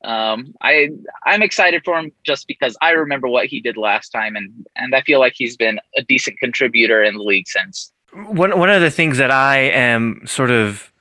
um, 0.05 0.55
I 0.63 0.91
I'm 1.25 1.43
excited 1.43 1.83
for 1.85 1.99
him 1.99 2.13
just 2.25 2.47
because 2.47 2.77
I 2.81 2.91
remember 2.91 3.29
what 3.29 3.47
he 3.47 3.61
did 3.61 3.77
last 3.77 4.11
time, 4.11 4.37
and 4.37 4.67
and 4.77 4.95
I 4.95 5.01
feel 5.03 5.19
like 5.19 5.33
he's 5.37 5.57
been 5.57 5.81
a 5.97 6.03
decent 6.03 6.39
contributor 6.39 7.03
in 7.03 7.15
the 7.15 7.23
league 7.23 7.49
since. 7.49 7.93
One 8.13 8.57
one 8.59 8.71
of 8.71 8.81
the 8.81 8.91
things 8.91 9.19
that 9.19 9.31
I 9.31 9.59
am 9.59 10.23
sort 10.27 10.51
of 10.51 10.93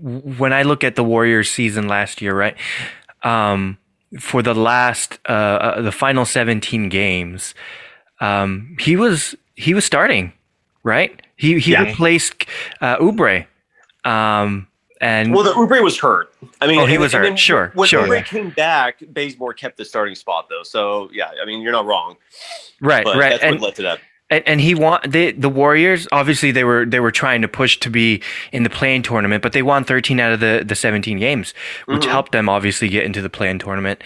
when 0.00 0.52
I 0.52 0.62
look 0.64 0.82
at 0.82 0.96
the 0.96 1.04
Warriors 1.04 1.50
season 1.50 1.86
last 1.86 2.20
year, 2.20 2.34
right? 2.34 2.56
Um, 3.22 3.78
for 4.20 4.42
the 4.42 4.54
last 4.54 5.18
uh, 5.28 5.32
uh, 5.32 5.80
the 5.82 5.92
final 5.92 6.24
17 6.24 6.88
games, 6.88 7.54
um, 8.20 8.76
he 8.80 8.96
was 8.96 9.34
he 9.54 9.74
was 9.74 9.84
starting, 9.84 10.32
right? 10.82 11.20
He 11.36 11.58
he 11.58 11.72
Yeah. 11.72 11.82
replaced 11.84 12.46
uh, 12.80 12.96
Oubre. 12.98 13.46
Um, 14.04 14.66
and 15.00 15.34
Well, 15.34 15.42
the 15.44 15.52
Oubre 15.52 15.82
was 15.82 15.98
hurt. 15.98 16.32
I 16.60 16.66
mean, 16.66 16.78
Oh, 16.78 16.86
he 16.86 16.94
and- 16.94 17.02
was 17.02 17.14
and 17.14 17.24
hurt. 17.26 17.38
Sure, 17.38 17.72
When 17.74 17.88
sure. 17.88 18.06
Oubre 18.06 18.24
came 18.24 18.50
back, 18.50 19.02
Bazemore 19.08 19.52
kept 19.54 19.76
the 19.76 19.84
starting 19.84 20.14
spot 20.14 20.48
though. 20.48 20.62
So 20.62 21.08
yeah, 21.12 21.30
I 21.40 21.44
mean, 21.44 21.60
you're 21.60 21.72
not 21.72 21.86
wrong. 21.86 22.16
right, 22.80 23.04
But 23.04 23.16
right. 23.16 23.30
that's 23.30 23.42
And, 23.42 23.56
what 23.60 23.62
led 23.68 23.74
to 23.76 23.82
that. 23.82 23.98
And, 24.32 24.42
and 24.48 24.60
he 24.60 24.74
want 24.74 25.12
they, 25.12 25.32
the 25.32 25.48
Warriors. 25.50 26.08
Obviously, 26.10 26.50
they 26.52 26.64
were 26.64 26.86
they 26.86 27.00
were 27.00 27.10
trying 27.12 27.42
to 27.42 27.48
push 27.48 27.76
to 27.80 27.90
be 27.90 28.22
in 28.50 28.62
the 28.62 28.70
play-in 28.70 29.02
tournament, 29.02 29.42
but 29.42 29.52
they 29.52 29.62
won 29.62 29.84
13 29.84 30.18
out 30.20 30.32
of 30.32 30.40
the 30.40 30.64
the 30.66 30.74
17 30.74 31.18
games, 31.18 31.52
which 31.86 32.04
Mhm. 32.04 32.10
helped 32.10 32.32
them 32.32 32.48
obviously 32.48 32.88
get 32.88 33.04
into 33.04 33.20
the 33.20 33.28
play-in 33.30 33.58
tournament. 33.58 34.02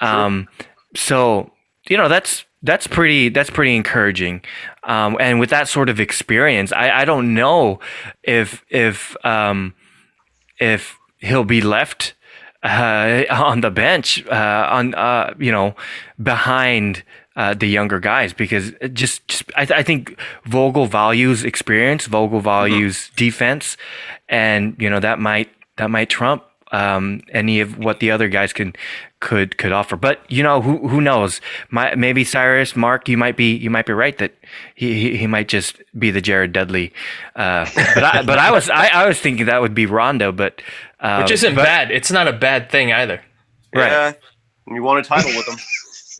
Um, 0.00 0.48
so 0.94 1.50
you 1.88 1.96
know 1.96 2.08
that's 2.08 2.44
that's 2.62 2.86
pretty 2.86 3.30
that's 3.30 3.48
pretty 3.50 3.74
encouraging. 3.74 4.42
Um, 4.84 5.16
and 5.18 5.40
with 5.40 5.50
that 5.50 5.66
sort 5.68 5.88
of 5.88 5.98
experience, 5.98 6.72
I, 6.72 6.90
I 7.00 7.04
don't 7.06 7.32
know 7.34 7.80
if 8.22 8.64
if 8.68 9.16
um, 9.24 9.74
if 10.58 10.98
he'll 11.18 11.44
be 11.44 11.62
left 11.62 12.14
uh, 12.62 13.22
on 13.30 13.62
the 13.62 13.70
bench 13.70 14.26
uh, 14.26 14.66
on 14.70 14.94
uh, 14.94 15.32
you 15.38 15.52
know 15.52 15.74
behind 16.22 17.02
uh, 17.40 17.54
the 17.54 17.66
younger 17.66 17.98
guys 18.00 18.34
because 18.34 18.68
it 18.82 18.92
just, 18.92 19.26
just 19.28 19.44
I, 19.56 19.64
th- 19.64 19.78
I 19.80 19.82
think 19.82 20.14
Vogel 20.44 20.84
values 20.84 21.42
experience, 21.42 22.04
Vogel 22.06 22.40
values 22.40 23.10
defense, 23.16 23.76
and 24.28 24.76
you 24.78 24.90
know 24.90 25.00
that 25.00 25.18
might 25.18 25.48
that 25.76 25.88
might 25.90 26.10
trump 26.10 26.42
um, 26.72 27.22
any 27.32 27.60
of 27.60 27.78
what 27.78 28.00
the 28.00 28.10
other 28.10 28.28
guys 28.28 28.52
can 28.52 28.74
could 29.20 29.56
could 29.56 29.72
offer. 29.72 29.96
But 29.96 30.20
you 30.28 30.42
know, 30.42 30.60
who 30.60 30.86
who 30.86 31.00
knows? 31.00 31.40
My, 31.70 31.94
maybe 31.94 32.24
Cyrus, 32.24 32.76
Mark, 32.76 33.08
you 33.08 33.16
might 33.16 33.36
be 33.38 33.56
you 33.56 33.70
might 33.70 33.86
be 33.86 33.94
right 33.94 34.18
that 34.18 34.34
he 34.74 34.92
he, 35.00 35.16
he 35.16 35.26
might 35.26 35.48
just 35.48 35.80
be 35.98 36.10
the 36.10 36.20
Jared 36.20 36.52
Dudley. 36.52 36.92
Uh, 37.34 37.64
but 37.74 38.04
I 38.04 38.22
but 38.22 38.38
I 38.38 38.50
was 38.50 38.68
I, 38.68 38.88
I 38.88 39.06
was 39.08 39.18
thinking 39.18 39.46
that 39.46 39.62
would 39.62 39.74
be 39.74 39.86
Rondo, 39.86 40.30
but 40.30 40.60
uh, 41.00 41.22
Which 41.22 41.32
isn't 41.32 41.54
but- 41.54 41.64
bad. 41.64 41.90
It's 41.90 42.10
not 42.10 42.28
a 42.28 42.32
bad 42.34 42.70
thing 42.70 42.92
either. 42.92 43.22
Right. 43.74 43.90
Yeah, 43.92 44.12
you 44.66 44.82
won 44.82 44.98
a 44.98 45.02
title 45.02 45.30
with 45.34 45.46
them. 45.46 45.56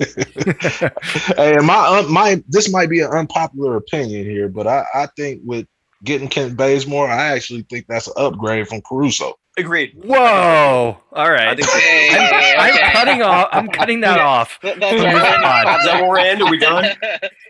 hey, 1.37 1.57
my 1.63 2.01
uh, 2.01 2.07
my 2.09 2.43
this 2.49 2.73
might 2.73 2.89
be 2.89 3.01
an 3.01 3.11
unpopular 3.11 3.77
opinion 3.77 4.25
here, 4.25 4.49
but 4.49 4.67
I, 4.67 4.85
I 4.95 5.07
think 5.17 5.43
with 5.45 5.67
getting 6.05 6.29
Kent 6.29 6.57
Bazemore, 6.57 7.09
I 7.09 7.35
actually 7.35 7.63
think 7.69 7.87
that's 7.87 8.07
an 8.07 8.15
upgrade 8.17 8.69
from 8.69 8.81
Caruso. 8.81 9.35
Agreed. 9.61 9.93
Whoa! 10.05 10.97
All 11.13 11.31
right. 11.31 11.49
I 11.49 11.55
think 11.55 11.69
Hey, 11.69 12.09
hey, 12.09 12.55
I'm 12.59 12.93
cutting 12.93 13.23
off. 13.23 13.49
I'm 13.53 13.69
cutting 13.69 14.01
that 14.01 14.21
off. 14.21 14.59
That- 14.63 14.79
that's 14.81 14.97
From 14.97 15.07
our 15.07 15.13
this 15.15 15.25
ending. 15.25 15.43
pod. 15.43 15.81
Is 15.81 15.87
that 15.87 16.01
where 16.01 16.09
we're 16.09 16.19
in? 16.21 16.43
Are 16.43 16.51
we 16.51 16.59
done? 16.59 16.85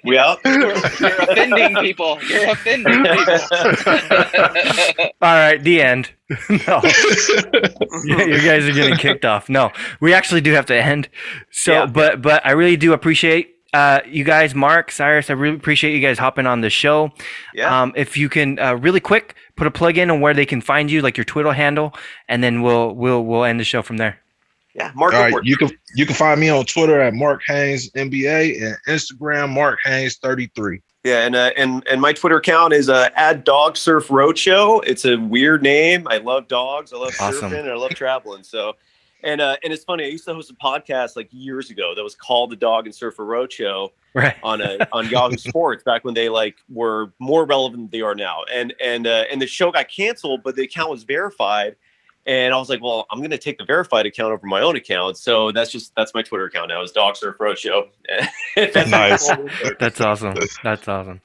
We 0.05 0.19
out? 0.19 0.39
You're 0.45 0.71
offending 0.73 1.77
people. 1.77 2.19
You're 2.29 2.51
offending 2.51 3.05
people. 3.05 3.39
All 5.23 5.35
right, 5.35 5.63
the 5.63 5.83
end. 5.83 6.11
no, 6.49 6.81
Yeah, 8.05 8.25
you 8.25 8.41
guys 8.43 8.65
are 8.65 8.73
getting 8.73 8.97
kicked 8.97 9.25
off. 9.25 9.49
No, 9.49 9.73
we 10.01 10.13
actually 10.15 10.41
do 10.41 10.53
have 10.53 10.67
to 10.67 10.75
end. 10.75 11.09
So, 11.51 11.73
Yeah. 11.73 11.87
but 11.87 12.23
but 12.23 12.45
I 12.47 12.53
really 12.53 12.77
do 12.77 12.93
appreciate 12.93 13.57
uh, 13.73 14.01
you 14.07 14.25
guys, 14.25 14.55
Mark, 14.55 14.91
Cyrus. 14.91 15.31
I 15.31 15.35
really 15.35 15.57
appreciate 15.57 15.95
you 15.95 16.01
guys 16.01 16.19
hopping 16.19 16.47
on 16.47 16.61
the 16.61 16.71
show. 16.71 17.11
Yeah. 17.55 17.83
Um, 17.83 17.93
if 17.97 18.17
you 18.17 18.29
can 18.29 18.59
uh, 18.59 18.75
really 18.75 19.01
quick 19.01 19.35
put 19.57 19.67
a 19.67 19.71
plug 19.71 19.97
in 19.99 20.11
on 20.11 20.21
where 20.21 20.35
they 20.35 20.47
can 20.47 20.61
find 20.61 20.91
you, 20.91 21.03
like 21.03 21.17
your 21.17 21.25
Twitter 21.25 21.53
handle, 21.53 21.95
and 22.29 22.43
then 22.43 22.63
we'll 22.63 22.95
we'll 22.95 23.25
we'll 23.25 23.45
end 23.45 23.61
the 23.61 23.65
show 23.65 23.83
from 23.83 23.97
there. 23.99 24.19
yeah. 24.75 24.91
Mark, 24.95 25.15
All 25.15 25.21
right, 25.21 25.35
you 25.45 25.57
can 25.57 25.71
you 25.95 26.07
can 26.07 26.15
find 26.15 26.41
me 26.41 26.49
on 26.49 26.65
Twitter 26.65 27.01
at 27.01 27.15
Mark 27.15 27.43
Haynes 27.47 27.91
NBA 27.93 28.63
and 28.63 28.77
Instagram 28.89 29.51
Mark 29.51 29.79
Haynes 29.85 30.17
thirty 30.17 30.51
three. 30.55 30.81
Yeah, 31.05 31.25
and 31.25 31.35
uh, 31.35 31.51
and 31.57 31.87
and 31.89 32.01
my 32.01 32.13
Twitter 32.13 32.37
account 32.37 32.73
is 32.75 32.89
uh, 32.91 33.09
at 33.17 33.45
Dog 33.45 33.77
Surf 33.77 34.09
Roadshow. 34.09 34.83
It's 34.87 35.05
a 35.07 35.17
weird 35.17 35.63
name. 35.63 36.07
I 36.09 36.19
love 36.19 36.47
dogs. 36.49 36.93
I 36.93 36.97
love 36.99 37.15
Awesome. 37.21 37.51
surfing. 37.51 37.61
And 37.61 37.71
I 37.71 37.75
love 37.75 37.95
traveling. 37.95 38.43
So, 38.43 38.75
and 39.23 39.41
uh, 39.41 39.57
and 39.63 39.73
it's 39.73 39.85
funny. 39.85 40.05
I 40.05 40.09
used 40.09 40.25
to 40.27 40.35
host 40.35 40.51
a 40.51 40.55
podcast 40.55 41.17
like 41.17 41.29
years 41.31 41.71
ago 41.71 41.95
that 41.95 42.03
was 42.03 42.15
called 42.15 42.51
the 42.51 42.57
Dog 42.57 42.87
and 42.87 42.95
Surfer 42.95 43.25
Roadshow 43.25 43.91
Right. 44.15 44.35
on 44.43 44.61
a 44.61 44.79
on 44.93 45.09
Yahoo 45.09 45.37
Sports 45.37 45.85
back 45.85 46.05
when 46.05 46.15
they 46.15 46.29
like 46.29 46.57
were 46.69 47.13
more 47.19 47.45
relevant 47.47 47.91
than 47.91 47.99
they 47.99 48.03
are 48.03 48.15
now. 48.15 48.43
And 48.53 48.75
and 48.83 49.07
uh, 49.07 49.25
and 49.31 49.41
the 49.41 49.47
show 49.47 49.71
got 49.71 49.89
canceled, 49.89 50.43
but 50.43 50.57
the 50.57 50.63
account 50.65 50.91
was 50.91 51.05
verified. 51.05 51.77
And 52.27 52.53
I 52.53 52.59
was 52.59 52.69
like, 52.69 52.83
well, 52.83 53.07
I'm 53.11 53.19
going 53.21 53.31
to 53.31 53.39
take 53.39 53.57
the 53.57 53.65
verified 53.65 54.05
account 54.05 54.33
over 54.33 54.47
my 54.47 54.61
own 54.61 54.77
account. 54.77 55.17
So 55.17 55.53
that's 55.53 55.73
just 55.73 55.95
that's 55.97 56.13
my 56.13 56.21
Twitter 56.23 56.45
account 56.45 56.69
now. 56.69 56.83
Is 56.83 56.93
Dog 56.93 57.17
Surf 57.17 57.37
Roadshow. 57.39 57.89
Nice. 58.91 59.31
That's 59.79 60.01
awesome. 60.01 60.35
That's 60.63 60.87
awesome. 60.89 61.21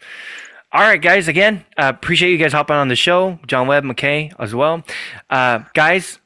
All 0.72 0.82
right, 0.82 1.02
guys. 1.02 1.28
Again, 1.28 1.66
uh, 1.78 1.92
appreciate 1.94 2.32
you 2.32 2.38
guys 2.38 2.54
hopping 2.54 2.76
on 2.76 2.88
the 2.88 2.96
show. 2.96 3.40
John 3.48 3.68
Webb, 3.68 3.84
McKay, 3.84 4.34
as 4.40 4.54
well. 4.56 4.84
Uh, 5.30 5.60
guys, 5.74 6.20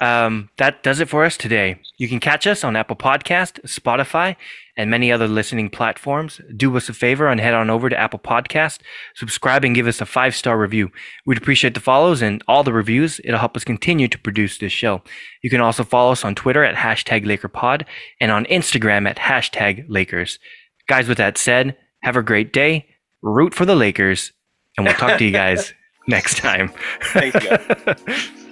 um, 0.00 0.48
that 0.58 0.82
does 0.82 1.00
it 1.00 1.08
for 1.08 1.24
us 1.24 1.36
today. 1.36 1.80
You 1.96 2.08
can 2.08 2.20
catch 2.20 2.46
us 2.46 2.62
on 2.62 2.76
Apple 2.76 2.96
Podcast, 2.96 3.60
Spotify, 3.62 4.36
and 4.76 4.90
many 4.90 5.10
other 5.10 5.26
listening 5.26 5.70
platforms. 5.70 6.40
Do 6.56 6.76
us 6.76 6.88
a 6.88 6.94
favor 6.94 7.26
and 7.26 7.40
head 7.40 7.54
on 7.54 7.68
over 7.68 7.88
to 7.90 7.98
Apple 7.98 8.20
Podcast, 8.20 8.78
subscribe, 9.16 9.64
and 9.64 9.74
give 9.74 9.88
us 9.88 10.00
a 10.00 10.06
five 10.06 10.36
star 10.36 10.56
review. 10.56 10.92
We'd 11.26 11.38
appreciate 11.38 11.74
the 11.74 11.80
follows 11.80 12.22
and 12.22 12.42
all 12.46 12.62
the 12.62 12.72
reviews. 12.72 13.20
It'll 13.24 13.40
help 13.40 13.56
us 13.56 13.64
continue 13.64 14.06
to 14.06 14.18
produce 14.18 14.58
this 14.58 14.72
show. 14.72 15.02
You 15.42 15.50
can 15.50 15.60
also 15.60 15.82
follow 15.82 16.12
us 16.12 16.24
on 16.24 16.36
Twitter 16.36 16.62
at 16.62 16.76
hashtag 16.76 17.24
LakerPod 17.24 17.84
and 18.20 18.30
on 18.30 18.44
Instagram 18.44 19.08
at 19.08 19.16
hashtag 19.16 19.84
Lakers. 19.88 20.38
Guys, 20.86 21.08
with 21.08 21.18
that 21.18 21.36
said, 21.36 21.76
have 22.02 22.16
a 22.16 22.22
great 22.22 22.52
day. 22.52 22.86
Root 23.20 23.52
for 23.52 23.66
the 23.66 23.74
Lakers, 23.74 24.32
and 24.76 24.86
we'll 24.86 24.94
talk 24.94 25.18
to 25.18 25.24
you 25.24 25.32
guys 25.32 25.74
next 26.06 26.36
time. 26.36 26.72
Thanks, 27.02 27.44
guys. 27.44 28.30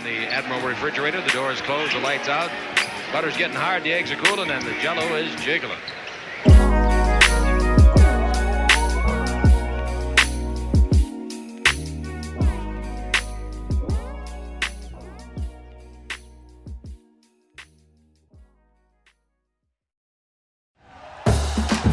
In 0.00 0.06
the 0.06 0.32
Admiral 0.32 0.66
refrigerator. 0.66 1.20
The 1.20 1.28
door 1.28 1.52
is 1.52 1.60
closed. 1.60 1.92
The 1.92 1.98
lights 1.98 2.26
out. 2.26 2.50
Butter's 3.12 3.36
getting 3.36 3.56
hard. 3.56 3.82
The 3.82 3.92
eggs 3.92 4.10
are 4.10 4.16
cooling, 4.16 4.50
and 4.50 4.64
the 4.64 4.72
Jello 4.80 5.14
is 5.14 5.34
jiggling. 5.42 5.76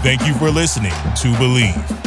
Thank 0.02 0.26
you 0.26 0.34
for 0.36 0.50
listening 0.50 0.92
to 0.92 1.34
Bleav. 1.34 2.07